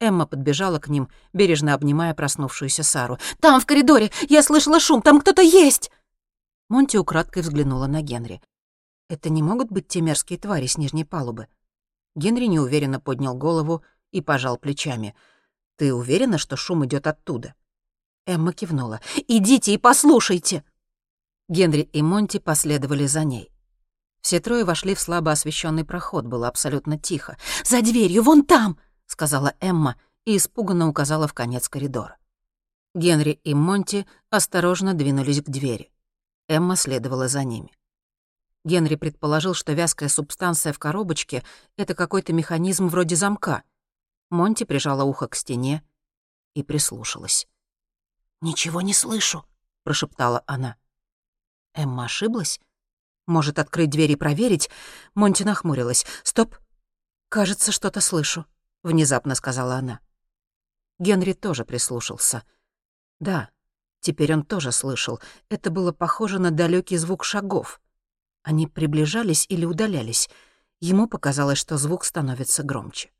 [0.00, 3.18] Эмма подбежала к ним, бережно обнимая проснувшуюся Сару.
[3.40, 4.10] «Там, в коридоре!
[4.28, 5.02] Я слышала шум!
[5.02, 5.90] Там кто-то есть!»
[6.68, 8.42] Монти украдкой взглянула на Генри.
[9.08, 11.48] «Это не могут быть те мерзкие твари с нижней палубы?»
[12.14, 15.14] Генри неуверенно поднял голову и пожал плечами.
[15.76, 17.54] «Ты уверена, что шум идет оттуда?»
[18.26, 19.00] Эмма кивнула.
[19.28, 20.62] «Идите и послушайте!»
[21.48, 23.50] Генри и Монти последовали за ней.
[24.20, 27.38] Все трое вошли в слабо освещенный проход, было абсолютно тихо.
[27.64, 32.18] «За дверью, вон там!»— сказала Эмма и испуганно указала в конец коридора.
[32.94, 35.90] Генри и Монти осторожно двинулись к двери.
[36.48, 37.76] Эмма следовала за ними.
[38.64, 41.44] Генри предположил, что вязкая субстанция в коробочке—
[41.76, 43.62] это какой-то механизм вроде замка.
[44.30, 45.82] Монти прижала ухо к стене
[46.54, 47.46] и прислушалась.
[48.40, 49.44] «Ничего не слышу»,—
[49.84, 50.76] прошептала она.
[51.74, 52.60] Эмма ошиблась?
[53.26, 54.70] Может, открыть дверь и проверить?
[55.14, 56.06] Монти нахмурилась.
[56.24, 56.56] «Стоп!
[57.28, 58.46] Кажется, что-то слышу»,—
[58.82, 60.00] внезапно сказала она.
[60.98, 62.42] Генри тоже прислушался.
[63.20, 63.50] Да,
[64.00, 65.20] Теперь он тоже слышал.
[65.50, 67.80] Это было похоже на далекий звук шагов.
[68.42, 70.28] Они приближались или удалялись.
[70.80, 73.10] Ему показалось, что звук становится громче.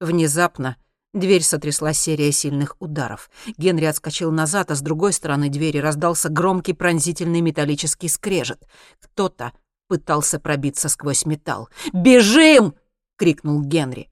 [0.00, 0.76] Внезапно
[1.12, 3.30] дверь сотрясла серия сильных ударов.
[3.56, 8.66] Генри отскочил назад, а с другой стороны двери раздался громкий пронзительный металлический скрежет.
[9.00, 9.52] Кто-то
[9.88, 11.68] пытался пробиться сквозь металл.
[11.92, 12.74] «Бежим!»—
[13.16, 14.10] крикнул Генри.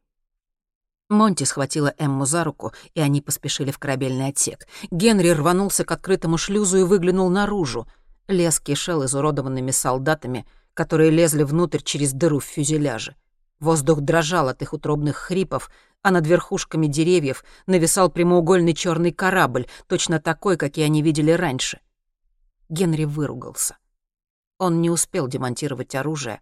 [1.12, 4.66] Монти схватила Эмму за руку, и они поспешили в корабельный отсек.
[4.90, 7.86] Генри рванулся к открытому шлюзу и выглянул наружу.
[8.28, 13.14] Лес кишел изуродованными солдатами, которые лезли внутрь через дыру в фюзеляже.
[13.60, 15.70] Воздух дрожал от их утробных хрипов,
[16.02, 21.78] а над верхушками деревьев нависал прямоугольный черный корабль, точно такой, какие они видели раньше.
[22.68, 23.76] Генри выругался.
[24.58, 26.40] Он не успел демонтировать оружие,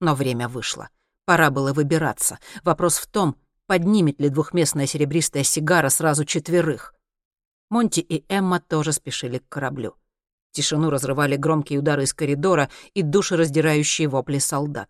[0.00, 0.88] но время вышло.
[1.24, 2.38] Пора было выбираться.
[2.64, 6.94] Вопрос в том, поднимет ли двухместная серебристая сигара сразу четверых.
[7.68, 9.96] Монти и Эмма тоже спешили к кораблю.
[10.52, 14.88] Тишину разрывали громкие удары из коридора и душераздирающие вопли солдат.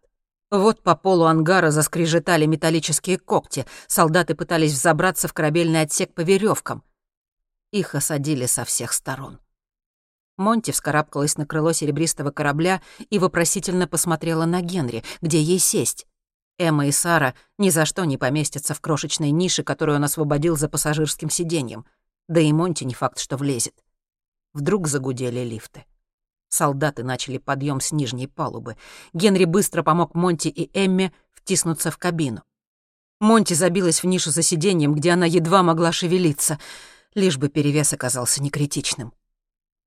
[0.50, 3.66] Вот по полу ангара заскрежетали металлические когти.
[3.88, 6.84] Солдаты пытались взобраться в корабельный отсек по веревкам.
[7.72, 9.40] Их осадили со всех сторон.
[10.36, 16.06] Монти вскарабкалась на крыло серебристого корабля и вопросительно посмотрела на Генри, где ей сесть.
[16.58, 20.68] Эмма и Сара ни за что не поместятся в крошечной нише, которую он освободил за
[20.68, 21.84] пассажирским сиденьем.
[22.28, 23.74] Да и Монти не факт, что влезет.
[24.52, 25.84] Вдруг загудели лифты.
[26.48, 28.76] Солдаты начали подъем с нижней палубы.
[29.12, 32.42] Генри быстро помог Монти и Эмме втиснуться в кабину.
[33.20, 36.58] Монти забилась в нишу за сиденьем, где она едва могла шевелиться,
[37.14, 39.12] лишь бы перевес оказался некритичным.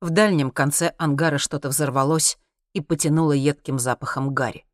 [0.01, 2.37] В дальнем конце ангара что-то взорвалось
[2.73, 4.65] и потянуло едким запахом гари.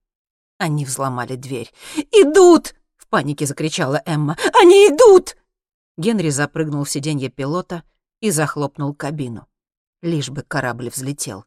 [0.57, 1.71] Они взломали дверь.
[2.11, 4.37] «Идут!»— в панике закричала Эмма.
[4.59, 5.35] «Они идут!»
[5.97, 7.83] Генри запрыгнул в сиденье пилота
[8.21, 9.47] и захлопнул кабину.
[10.01, 11.45] Лишь бы корабль взлетел.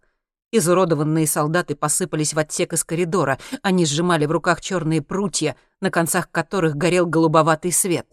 [0.50, 3.38] Изуродованные солдаты посыпались в отсек из коридора.
[3.62, 8.06] Они сжимали в руках черные прутья, на концах которых горел голубоватый свет.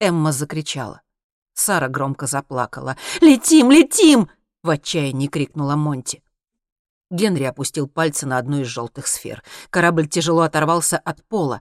[0.00, 1.02] Эмма закричала.
[1.52, 2.96] Сара громко заплакала.
[3.20, 4.30] «Летим, летим!»—
[4.62, 6.22] в отчаянии крикнула Монти.
[7.10, 9.42] Генри опустил пальцы на одну из желтых сфер.
[9.70, 11.60] Корабль тяжело оторвался от пола.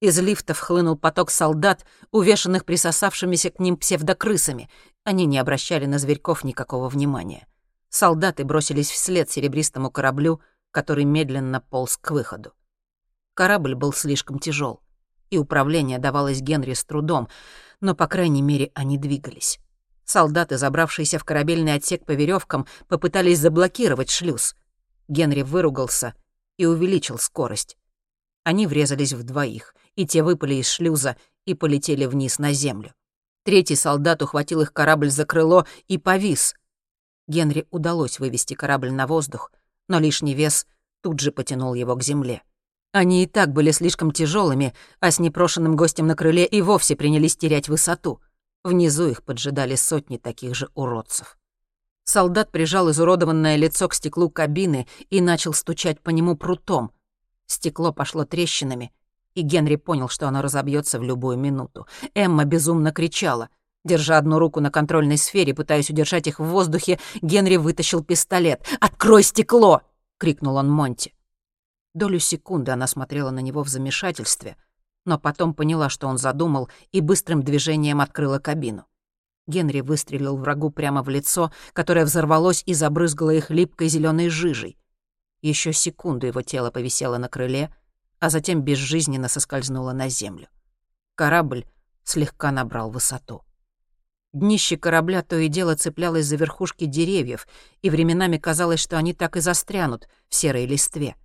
[0.00, 4.68] Из лифтов хлынул поток солдат, увешанных присосавшимися к ним псевдокрысами.
[5.04, 7.46] Они не обращали на зверьков никакого внимания.
[7.88, 12.52] Солдаты бросились вслед серебристому кораблю, который медленно полз к выходу.
[13.34, 14.80] Корабль был слишком тяжел,
[15.30, 17.28] и управление давалось Генри с трудом,
[17.80, 19.58] но, по крайней мере, они двигались.
[20.04, 24.54] Солдаты, забравшиеся в корабельный отсек по веревкам, попытались заблокировать шлюз—
[25.12, 26.14] Генри выругался
[26.56, 27.76] и увеличил скорость.
[28.44, 32.94] Они врезались в двоих, и те выпали из шлюза и полетели вниз на землю.
[33.44, 36.54] Третий солдат ухватил их корабль за крыло и повис.
[37.28, 39.52] Генри удалось вывести корабль на воздух,
[39.86, 40.66] но лишний вес
[41.02, 42.42] тут же потянул его к земле.
[42.92, 47.36] Они и так были слишком тяжелыми, а с непрошенным гостем на крыле и вовсе принялись
[47.36, 48.22] терять высоту.
[48.64, 51.36] Внизу их поджидали сотни таких же уродцев.
[52.04, 56.92] Солдат прижал изуродованное лицо к стеклу кабины и начал стучать по нему прутом.
[57.46, 58.92] Стекло пошло трещинами,
[59.34, 61.86] и Генри понял, что оно разобьется в любую минуту.
[62.14, 63.48] Эмма безумно кричала.
[63.84, 68.64] Держа одну руку на контрольной сфере, пытаясь удержать их в воздухе, Генри вытащил пистолет.
[68.80, 69.82] «Открой стекло!»—
[70.18, 71.14] крикнул он Монти.
[71.94, 74.56] Долю секунды она смотрела на него в замешательстве,
[75.04, 78.86] но потом поняла, что он задумал, и быстрым движением открыла кабину.
[79.46, 84.78] Генри выстрелил врагу прямо в лицо, которое взорвалось и забрызгало их липкой зеленой жижей.
[85.40, 87.74] Еще секунду его тело повисело на крыле,
[88.20, 90.48] а затем безжизненно соскользнуло на землю.
[91.16, 91.66] Корабль
[92.04, 93.42] слегка набрал высоту.
[94.32, 97.46] Днище корабля то и дело цеплялось за верхушки деревьев,
[97.82, 101.16] и временами казалось, что они так и застрянут в серой листве.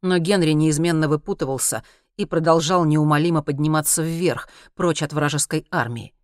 [0.00, 1.84] Но Генри неизменно выпутывался
[2.16, 6.14] и продолжал неумолимо подниматься вверх, прочь от вражеской армии.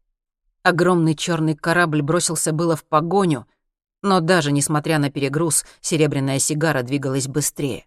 [0.62, 3.46] Огромный черный корабль бросился было в погоню,
[4.02, 7.86] но даже несмотря на перегруз, серебряная сигара двигалась быстрее.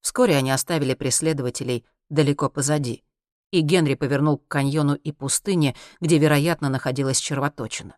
[0.00, 3.04] Вскоре они оставили преследователей далеко позади,
[3.50, 7.96] и Генри повернул к каньону и пустыне, где, вероятно, находилась червоточина.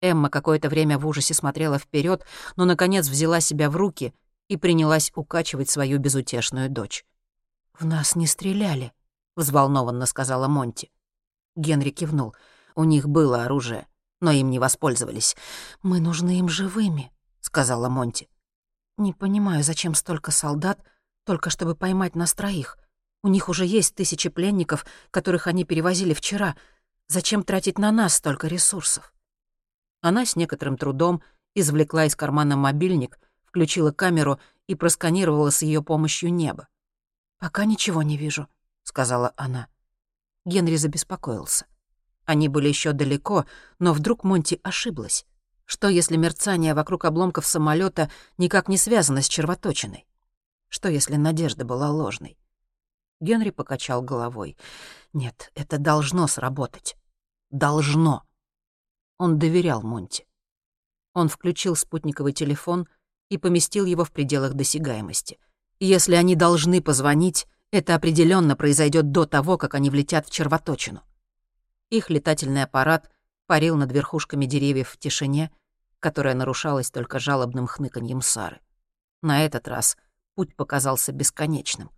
[0.00, 2.24] Эмма какое-то время в ужасе смотрела вперед,
[2.56, 4.14] но, наконец, взяла себя в руки
[4.48, 7.04] и принялась укачивать свою безутешную дочь.
[7.72, 8.92] «В нас не стреляли»,—
[9.36, 10.90] взволнованно сказала Монти.
[11.56, 12.34] Генри кивнул—
[12.74, 13.86] у них было оружие,
[14.20, 15.36] но им не воспользовались.
[15.82, 18.28] «Мы нужны им живыми»,— сказала Монти.
[18.96, 20.80] «Не понимаю, зачем столько солдат,
[21.24, 22.78] только чтобы поймать нас троих.
[23.22, 26.56] У них уже есть тысячи пленников, которых они перевозили вчера.
[27.06, 29.14] Зачем тратить на нас столько ресурсов?»
[30.00, 31.22] Она с некоторым трудом
[31.54, 36.68] извлекла из кармана мобильник, включила камеру и просканировала с ее помощью небо.
[37.38, 38.48] «Пока ничего не вижу»,—
[38.82, 39.68] сказала она.
[40.44, 41.66] Генри забеспокоился.
[42.24, 43.44] Они были еще далеко,
[43.78, 45.26] но вдруг Монти ошиблась.
[45.66, 50.06] Что, если мерцание вокруг обломков самолета никак не связано с червоточиной?
[50.68, 52.36] Что, если надежда была ложной?
[53.20, 54.56] Генри покачал головой.
[55.12, 56.96] «Нет, это должно сработать.
[57.50, 58.24] Должно».
[59.18, 60.26] Он доверял Монти.
[61.14, 62.88] Он включил спутниковый телефон
[63.30, 65.38] и поместил его в пределах досягаемости.
[65.78, 71.02] Если они должны позвонить, это определенно произойдет до того, как они влетят в червоточину.
[71.94, 73.08] Их летательный аппарат
[73.46, 75.52] парил над верхушками деревьев в тишине,
[76.00, 78.60] которая нарушалась только жалобным хныканьем Сары.
[79.22, 79.96] На этот раз
[80.34, 81.92] путь показался бесконечным.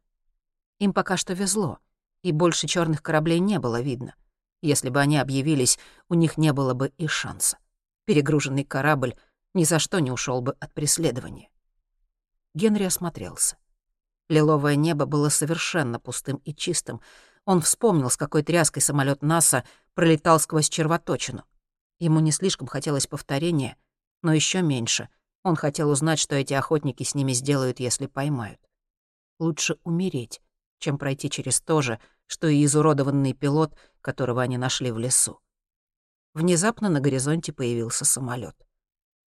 [0.80, 1.78] Им пока что везло,
[2.20, 4.16] и больше черных кораблей не было видно.
[4.60, 5.78] Если бы они объявились,
[6.10, 7.56] у них не было бы и шанса.
[8.04, 9.16] Перегруженный корабль
[9.54, 11.48] ни за что не ушел бы от преследования.
[12.52, 13.56] Генри осмотрелся.
[14.28, 17.00] Лиловое небо было совершенно пустым и чистым.
[17.46, 21.44] Он вспомнил, с какой тряской самолет НАСА пролетал сквозь червоточину.
[21.98, 23.76] Ему не слишком хотелось повторения,
[24.22, 25.08] но еще меньше.
[25.44, 28.60] Он хотел узнать, что эти охотники с ними сделают, если поймают.
[29.38, 30.42] Лучше умереть,
[30.80, 35.40] чем пройти через то же, что и изуродованный пилот, которого они нашли в лесу.
[36.34, 38.56] Внезапно на горизонте появился самолет.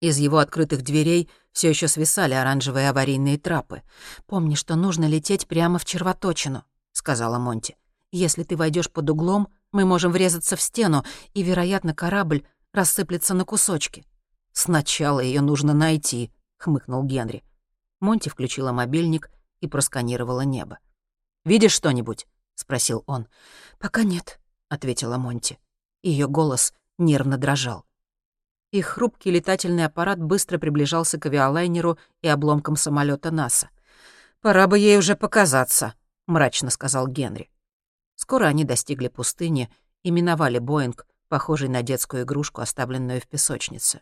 [0.02, 3.82] Из его открытых дверей все еще свисали оранжевые аварийные трапы.
[4.28, 7.78] «Помни, что нужно лететь прямо в червоточину»,— сказала Монти.
[8.12, 12.44] «Если ты войдешь под углом, мы можем врезаться в стену, и, вероятно, корабль
[12.74, 14.06] рассыплется на кусочки».
[14.52, 17.44] «Сначала ее нужно найти»,— хмыкнул Генри.
[18.00, 19.30] Монти включила мобильник
[19.62, 20.80] и просканировала небо.
[21.46, 23.28] «Видишь что-нибудь?»— спросил он.
[23.78, 25.60] «Пока нет»,— ответила Монти.
[26.02, 27.86] Ее голос нервно дрожал.
[28.72, 33.70] Их хрупкий летательный аппарат быстро приближался к авиалайнеру и обломкам самолета НАСА.
[34.42, 35.96] «Пора бы ей уже показаться»,—
[36.28, 37.50] мрачно сказал Генри.
[38.20, 44.02] Скоро они достигли пустыни и миновали Боинг, похожий на детскую игрушку, оставленную в песочнице.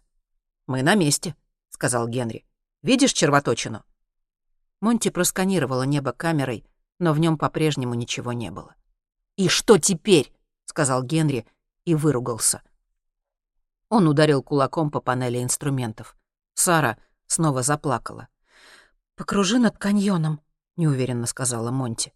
[0.65, 1.35] «Мы на месте»,—
[1.69, 2.43] сказал Генри.
[2.81, 3.83] «Видишь червоточину?»
[4.81, 6.65] Монти просканировала небо камерой,
[6.97, 8.75] но в нем по-прежнему ничего не было.
[9.35, 10.33] «И что теперь?»—
[10.65, 11.45] сказал Генри
[11.85, 12.63] и выругался.
[13.87, 16.17] Он ударил кулаком по панели инструментов.
[16.55, 18.29] Сара снова заплакала.
[19.15, 20.41] «Покружи над каньоном»,—
[20.75, 22.13] неуверенно сказала Монти.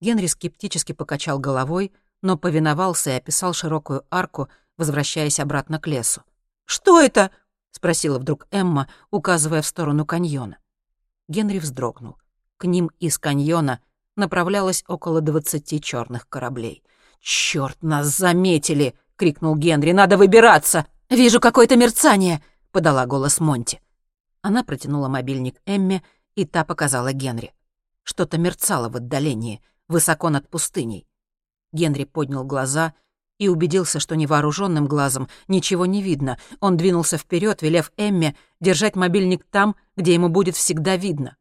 [0.00, 6.22] Генри скептически покачал головой, но повиновался и описал широкую арку, возвращаясь обратно к лесу.
[6.64, 7.30] «Что это?»—
[7.70, 10.58] спросила вдруг Эмма, указывая в сторону каньона.
[11.28, 12.16] Генри вздрогнул.
[12.56, 13.80] К ним из каньона
[14.16, 16.82] направлялось около двадцати черных кораблей.
[17.20, 19.92] «Чёрт, нас заметили!»— крикнул Генри.
[19.92, 23.80] «Надо выбираться!» «Вижу какое-то мерцание»,— подала голос Монти.
[24.42, 26.02] Она протянула мобильник Эмме,
[26.36, 27.52] и та показала Генри.
[28.04, 31.06] Что-то мерцало в отдалении, высоко над пустыней.
[31.72, 32.94] Генри поднял глаза
[33.38, 36.38] и убедился, что невооруженным глазом ничего не видно.
[36.60, 41.36] Он двинулся вперед, велев Эмме держать мобильник там, где ему будет всегда видно.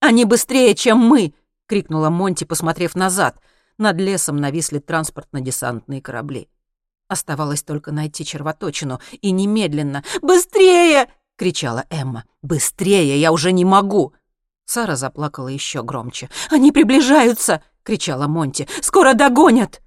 [0.00, 1.34] «Они быстрее, чем мы!»—
[1.66, 3.40] крикнула Монти, посмотрев назад.
[3.78, 6.48] Над лесом нависли транспортно-десантные корабли.
[7.08, 10.04] Оставалось только найти червоточину, и немедленно.
[10.22, 12.24] «Быстрее!»— кричала Эмма.
[12.42, 13.18] «Быстрее!
[13.18, 14.14] Я уже не могу!»
[14.70, 16.30] Сара заплакала еще громче.
[16.48, 18.68] «Они приближаются!»— кричала Монти.
[18.82, 19.82] «Скоро догонят!»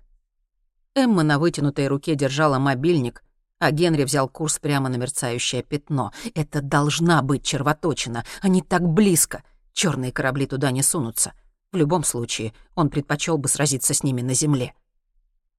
[0.93, 3.24] Эмма на вытянутой руке держала мобильник,
[3.60, 6.12] а Генри взял курс прямо на мерцающее пятно.
[6.36, 8.26] Это должна быть червоточина.
[8.41, 9.43] Они так близко.
[9.72, 11.32] Черные корабли туда не сунутся.
[11.72, 14.74] В любом случае, он предпочел бы сразиться с ними на земле.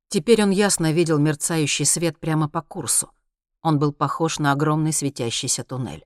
[0.08, 3.10] Теперь он ясно видел мерцающий свет прямо по курсу.
[3.62, 6.04] Он был похож на огромный светящийся туннель.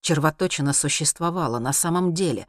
[0.00, 2.46] Червоточина существовала на самом деле.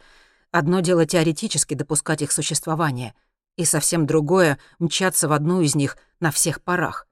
[0.51, 3.13] Одно дело теоретически допускать их существование,
[3.57, 7.07] и совсем другое— мчаться в одну из них на всех парах.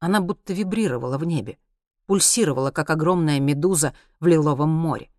[0.00, 1.58] Она будто вибрировала в небе,
[2.06, 5.10] пульсировала, как огромная медуза в лиловом море.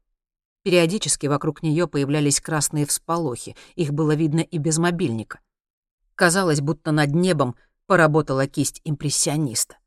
[0.64, 5.40] Периодически вокруг нее появлялись красные всполохи, их было видно и без мобильника.
[6.16, 9.78] Казалось, будто над небом поработала кисть импрессиониста.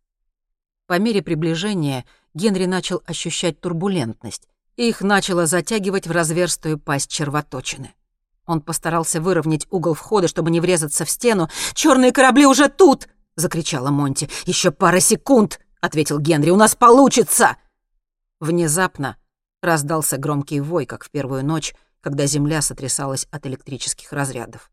[0.87, 7.95] По мере приближения Генри начал ощущать турбулентность, их начало затягивать в разверстую пасть червоточины.
[8.47, 11.49] Он постарался выровнять угол входа, чтобы не врезаться в стену.
[11.75, 14.29] «Чёрные корабли уже тут!»— закричала Монти.
[14.45, 16.51] «Еще пара секунд!»— ответил Генри.
[16.51, 17.57] «У нас получится!»
[18.39, 19.17] Внезапно
[19.63, 24.71] раздался громкий вой, как в первую ночь, когда земля сотрясалась от электрических разрядов.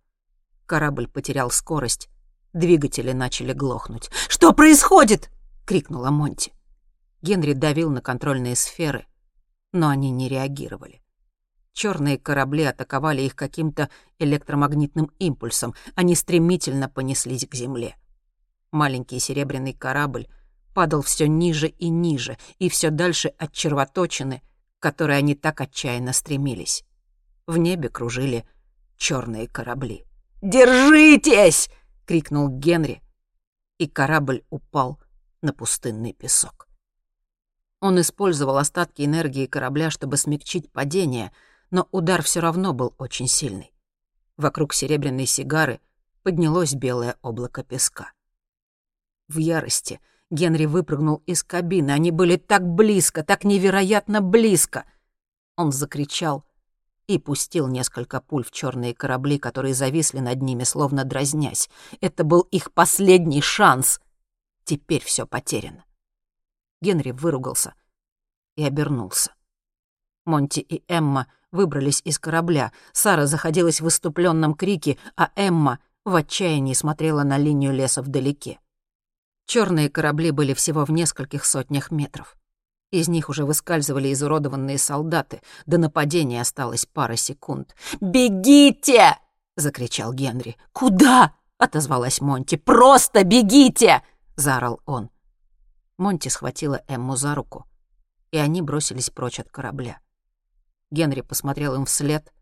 [0.68, 2.10] Корабль потерял скорость
[2.54, 4.12] Двигатели начали глохнуть.
[4.30, 5.32] «Что происходит?»—
[5.66, 6.54] крикнула Монти.
[7.24, 9.08] Генри давил на контрольные сферы,
[9.74, 11.02] но они не реагировали.
[11.74, 15.74] Черные корабли атаковали их каким-то электромагнитным импульсом.
[15.96, 17.96] Они стремительно понеслись к земле.
[18.72, 20.28] Маленький серебряный корабль
[20.74, 24.42] падал все ниже и ниже, и все дальше от червоточины,
[24.80, 26.86] к которой они так отчаянно стремились.
[27.48, 28.46] В небе кружили
[28.98, 30.06] черные корабли.
[30.42, 31.70] «Держитесь!»—
[32.06, 33.02] крикнул Генри,
[33.78, 35.00] и корабль упал
[35.42, 36.68] на пустынный песок.
[37.84, 41.34] Он использовал остатки энергии корабля, чтобы смягчить падение,
[41.70, 43.74] но удар все равно был очень сильный.
[44.38, 45.82] Вокруг серебряной сигары
[46.22, 48.14] поднялось белое облако песка.
[49.28, 50.00] В ярости
[50.32, 51.92] Генри выпрыгнул из кабины.
[51.92, 54.86] Они были так близко, так невероятно близко.
[55.58, 56.46] Он закричал
[57.08, 61.70] и пустил несколько пуль в черные корабли, которые зависли над ними, словно дразнясь.
[62.00, 64.00] Это был их последний шанс.
[64.64, 65.84] Теперь все потеряно.
[66.84, 67.74] Генри выругался
[68.58, 69.34] и обернулся.
[70.26, 72.74] Монти и Эмма выбрались из корабля.
[72.92, 78.60] Сара заходилась в выступленном крике, а Эмма в отчаянии смотрела на линию леса вдалеке.
[79.46, 82.36] Черные корабли были всего в нескольких сотнях метров.
[82.92, 85.42] Из них уже выскальзывали изуродованные солдаты.
[85.66, 87.76] До нападения осталось пара секунд.
[88.02, 89.18] «Бегите!»—
[89.56, 90.58] закричал Генри.
[90.74, 92.58] «Куда?»— отозвалась Монти.
[92.58, 94.04] «Просто бегите!»—
[94.36, 95.10] заорал он.
[95.98, 97.66] Монти схватила Эмму за руку,
[98.32, 100.00] и они бросились прочь от корабля.
[100.92, 102.34] Генри посмотрел им вслед,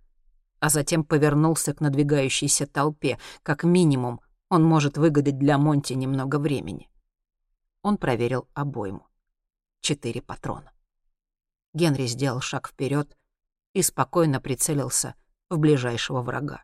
[0.59, 3.19] а затем повернулся к надвигающейся толпе.
[3.43, 6.89] Как минимум, он может выгадать для Монти немного времени.
[7.81, 9.07] Он проверил обойму
[9.81, 10.71] четыре патрона.
[11.73, 13.17] Генри сделал шаг вперед
[13.73, 15.15] и спокойно прицелился
[15.49, 16.63] в ближайшего врага.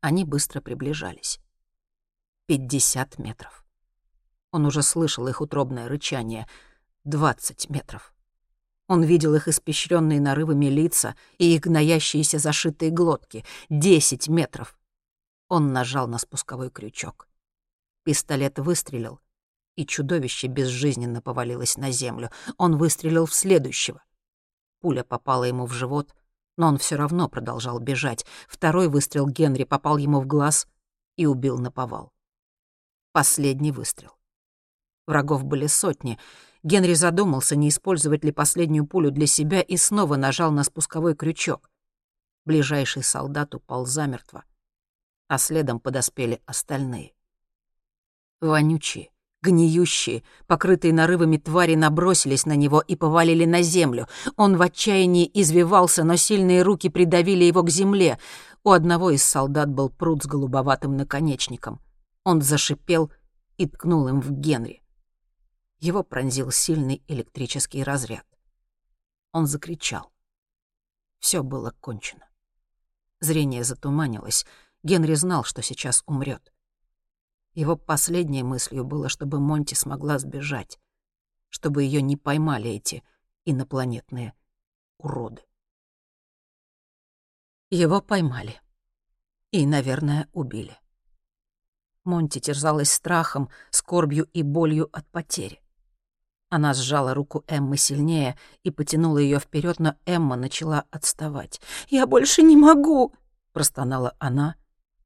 [0.00, 1.40] Они быстро приближались.
[2.46, 3.66] Пятьдесят метров.
[4.52, 6.46] Он уже слышал их утробное рычание.
[7.04, 8.12] Двадцать метров.
[8.88, 13.44] Он видел их испещренные нарывами лица и их гноящиеся зашитые глотки.
[13.68, 14.76] Десять метров.
[15.48, 17.28] Он нажал на спусковой крючок.
[18.02, 19.20] Пистолет выстрелил,
[19.76, 22.30] и чудовище безжизненно повалилось на землю.
[22.56, 24.02] Он выстрелил в следующего.
[24.80, 26.14] Пуля попала ему в живот,
[26.56, 28.26] но он все равно продолжал бежать.
[28.48, 30.66] Второй выстрел Генри попал ему в глаз
[31.16, 32.12] и убил наповал.
[33.12, 34.19] Последний выстрел.
[35.10, 36.20] Врагов были сотни.
[36.62, 41.68] Генри задумался, не использовать ли последнюю пулю для себя, и снова нажал на спусковой крючок.
[42.44, 44.44] Ближайший солдат упал замертво,
[45.26, 47.12] а следом подоспели остальные.
[48.40, 49.10] Вонючие,
[49.42, 54.06] Гниющие, покрытые нарывами твари набросились на него и повалили на землю.
[54.36, 58.20] Он в отчаянии извивался, но сильные руки придавили его к земле.
[58.62, 61.80] У одного из солдат был пруд с голубоватым наконечником.
[62.22, 63.10] Он зашипел
[63.56, 64.79] и ткнул им в Генри.
[65.80, 68.26] Его пронзил сильный электрический разряд.
[69.32, 70.12] Он закричал.
[71.20, 72.28] Все было кончено.
[73.20, 74.44] Зрение затуманилось.
[74.82, 76.52] Генри знал, что сейчас умрет.
[77.54, 80.78] Его последней мыслью было, чтобы Монти смогла сбежать,
[81.48, 83.02] чтобы ее не поймали эти
[83.46, 84.34] инопланетные
[84.98, 85.42] уроды.
[87.70, 88.60] Его поймали.
[89.50, 90.76] И, наверное, убили.
[92.04, 95.62] Монти терзалась страхом, скорбью и болью от потери.
[96.50, 101.60] Она сжала руку Эммы сильнее и потянула ее вперед, но Эмма начала отставать.
[101.88, 103.14] «Я больше не могу!»—
[103.52, 104.56] простонала она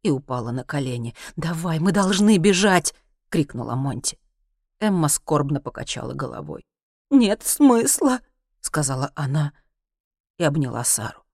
[0.02, 1.14] и упала на колени.
[1.36, 2.94] «Давай, мы должны бежать!»—
[3.28, 4.18] крикнула Монти.
[4.80, 6.64] Эмма скорбно покачала головой.
[7.10, 8.20] «Нет смысла»,—
[8.60, 9.52] сказала она
[10.38, 11.24] и обняла Сару.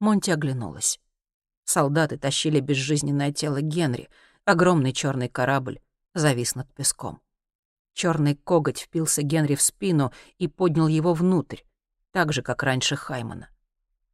[0.00, 0.98] Монти оглянулась.
[1.64, 4.08] Солдаты тащили безжизненное тело Генри.
[4.46, 5.80] Огромный черный корабль
[6.14, 7.20] завис над песком.
[7.94, 11.62] Черный коготь впился Генри в спину и поднял его внутрь,
[12.12, 13.48] так же, как раньше Хаймана.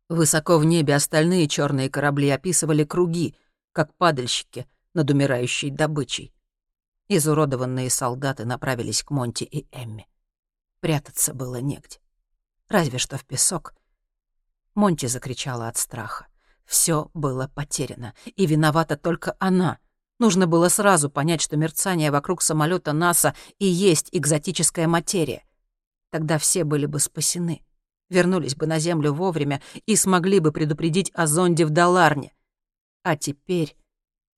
[0.09, 3.37] Высоко в небе остальные черные корабли описывали круги,
[3.73, 6.33] как падальщики над умирающей добычей.
[7.09, 10.09] Изуродованные солдаты направились к Монти и Эмми.
[10.81, 11.99] Прятаться было негде.
[12.69, 13.75] Разве что в песок.
[14.75, 16.27] Монти закричала от страха.
[16.65, 19.79] Все было потеряно, и виновата только она.
[20.19, 25.45] Нужно было сразу понять, что мерцание вокруг самолета НАСА и есть экзотическая материя.
[26.11, 27.63] Тогда все были бы спасены
[28.09, 32.33] вернулись бы на Землю вовремя и смогли бы предупредить о зонде в Даларне.
[33.03, 33.77] А теперь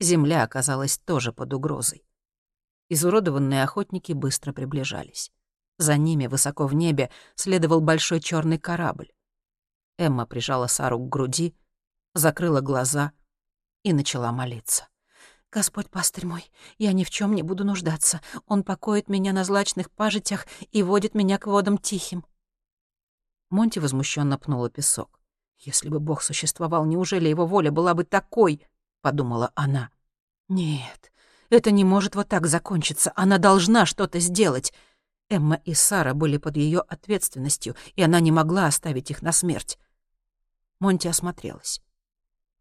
[0.01, 2.05] Земля оказалась тоже под угрозой.
[2.89, 5.33] Изуродованные охотники быстро приближались.
[5.79, 9.13] За ними, высоко в небе, следовал большой черный корабль.
[9.99, 11.55] Эмма прижала Сару к груди,
[12.15, 13.13] закрыла глаза
[13.83, 14.89] и начала молиться.
[15.51, 18.21] «Господь, пастырь мой, я ни в чем не буду нуждаться.
[18.47, 22.25] Он покоит меня на злачных пажитях и водит меня к водам тихим.
[23.51, 25.21] Монти возмущенно пнула песок.
[25.59, 28.63] «Если бы Бог существовал, неужели его воля была бы такой?»—
[29.01, 29.91] подумала она.
[30.49, 31.13] «Нет,
[31.49, 33.13] это не может вот так закончиться.
[33.17, 34.73] Она должна что-то сделать».
[35.31, 39.79] Эмма и Сара были под ее ответственностью, и она не могла оставить их на смерть.
[40.81, 41.83] Монти осмотрелась.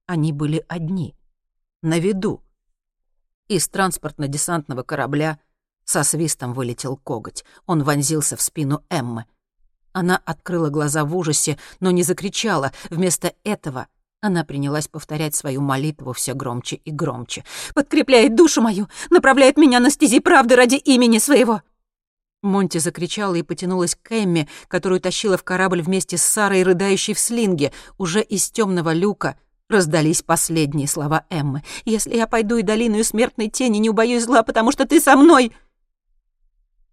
[0.06, 1.16] Они были одни,
[1.82, 2.44] на виду.
[3.48, 5.40] Из транспортно-десантного корабля
[5.86, 7.46] со свистом вылетел коготь.
[7.66, 9.26] Он вонзился в спину Эммы.
[9.94, 12.74] Она открыла глаза в ужасе, но не закричала.
[12.90, 13.88] Вместо этого
[14.20, 17.46] она принялась повторять свою молитву все громче и громче.
[17.74, 18.90] «Подкрепляет душу мою!
[19.10, 21.62] Направляет меня на стези правды ради имени своего!»
[22.42, 27.20] Монти закричала и потянулась к Эмме, которую тащила в корабль вместе с Сарой, рыдающей в
[27.20, 27.72] слинге.
[27.98, 29.38] Уже из темного люка
[29.70, 31.64] раздались последние слова Эммы.
[31.86, 35.54] «Если я пойду и долину смертной тени, не убоюсь зла, потому что ты со мной!»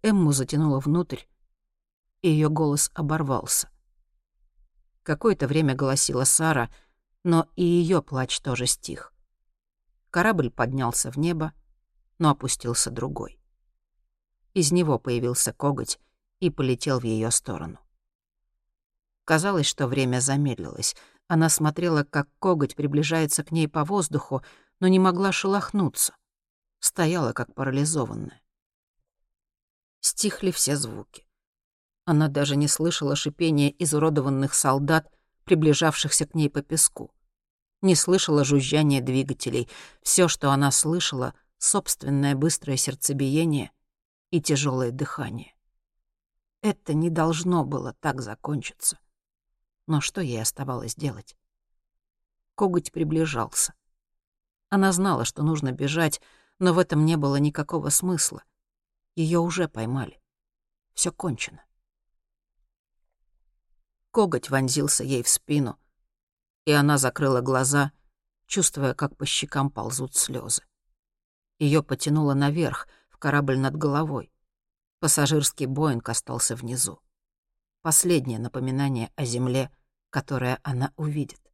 [0.03, 1.21] Эмму затянуло внутрь,
[2.23, 3.69] и ее голос оборвался.
[5.03, 6.71] Какое-то время голосила Сара,
[7.23, 9.13] но и ее плач тоже стих.
[10.11, 11.53] Корабль поднялся в небо,
[12.19, 13.39] но опустился другой.
[14.53, 15.99] Из него появился коготь
[16.41, 17.79] и полетел в ее сторону.
[19.25, 20.95] Казалось, что время замедлилось.
[21.29, 24.43] Она смотрела, как коготь приближается к ней по воздуху,
[24.81, 26.15] но не могла шелохнуться.
[26.81, 28.43] Стояла, как парализованная.
[30.01, 31.27] Стихли все звуки.
[32.05, 35.11] Она даже не слышала шипения изуродованных солдат,
[35.45, 37.11] приближавшихся к ней по песку.
[37.81, 39.69] Не слышала жужжания двигателей.
[40.03, 43.71] Все, что она слышала— собственное быстрое сердцебиение
[44.31, 45.55] и тяжелое дыхание.
[46.61, 48.99] Это не должно было так закончиться.
[49.87, 51.37] Но что ей оставалось делать?
[52.55, 53.75] Коготь приближался.
[54.71, 56.21] Она знала, что нужно бежать,
[56.59, 58.43] но в этом не было никакого смысла.
[59.15, 60.21] Ее уже поймали.
[60.95, 61.65] Все кончено.
[64.11, 65.79] Коготь вонзился ей в спину,
[66.65, 67.93] и она закрыла глаза,
[68.47, 70.63] чувствуя, как по щекам ползут слезы.
[71.59, 74.33] Ее потянуло наверх, в корабль над головой.
[75.01, 77.01] Пассажирский Боинг остался внизу.
[77.85, 79.71] Последнее напоминание о земле,
[80.09, 81.53] которое она увидит.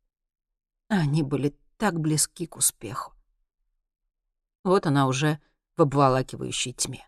[0.86, 3.14] Они были так близки к успеху.
[4.62, 5.40] Вот она уже
[5.76, 7.04] в обволакивающей тьме.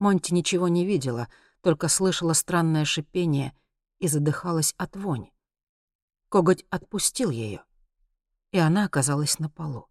[0.00, 1.28] Монти ничего не видела,
[1.62, 3.56] только слышала странное шипение
[4.00, 5.32] и задыхалась от вони.
[6.28, 7.64] Коготь отпустил ее,
[8.52, 9.88] и она оказалась на полу.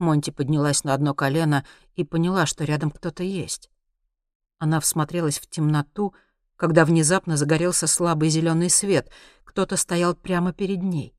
[0.00, 3.70] Монти поднялась на одно колено и поняла, что рядом кто-то есть.
[4.58, 6.12] Она всмотрелась в темноту,
[6.56, 9.10] когда внезапно загорелся слабый зеленый свет.
[9.44, 11.14] Кто-то стоял прямо перед ней.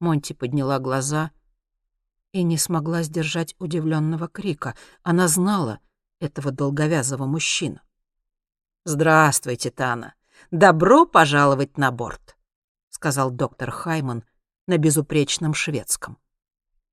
[0.00, 1.32] Монти подняла глаза
[2.32, 4.76] и не смогла сдержать удивленного крика.
[5.02, 5.80] Она знала,
[6.20, 7.80] этого долговязого мужчину.
[8.84, 10.14] «Здравствуйте, Тана.
[10.50, 12.36] Добро пожаловать на борт»,—
[12.88, 14.24] сказал доктор Хайман
[14.66, 16.18] на безупречном шведском.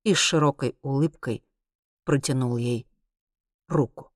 [0.04, 1.44] И с широкой улыбкой
[2.04, 2.86] протянул ей
[3.68, 4.12] руку.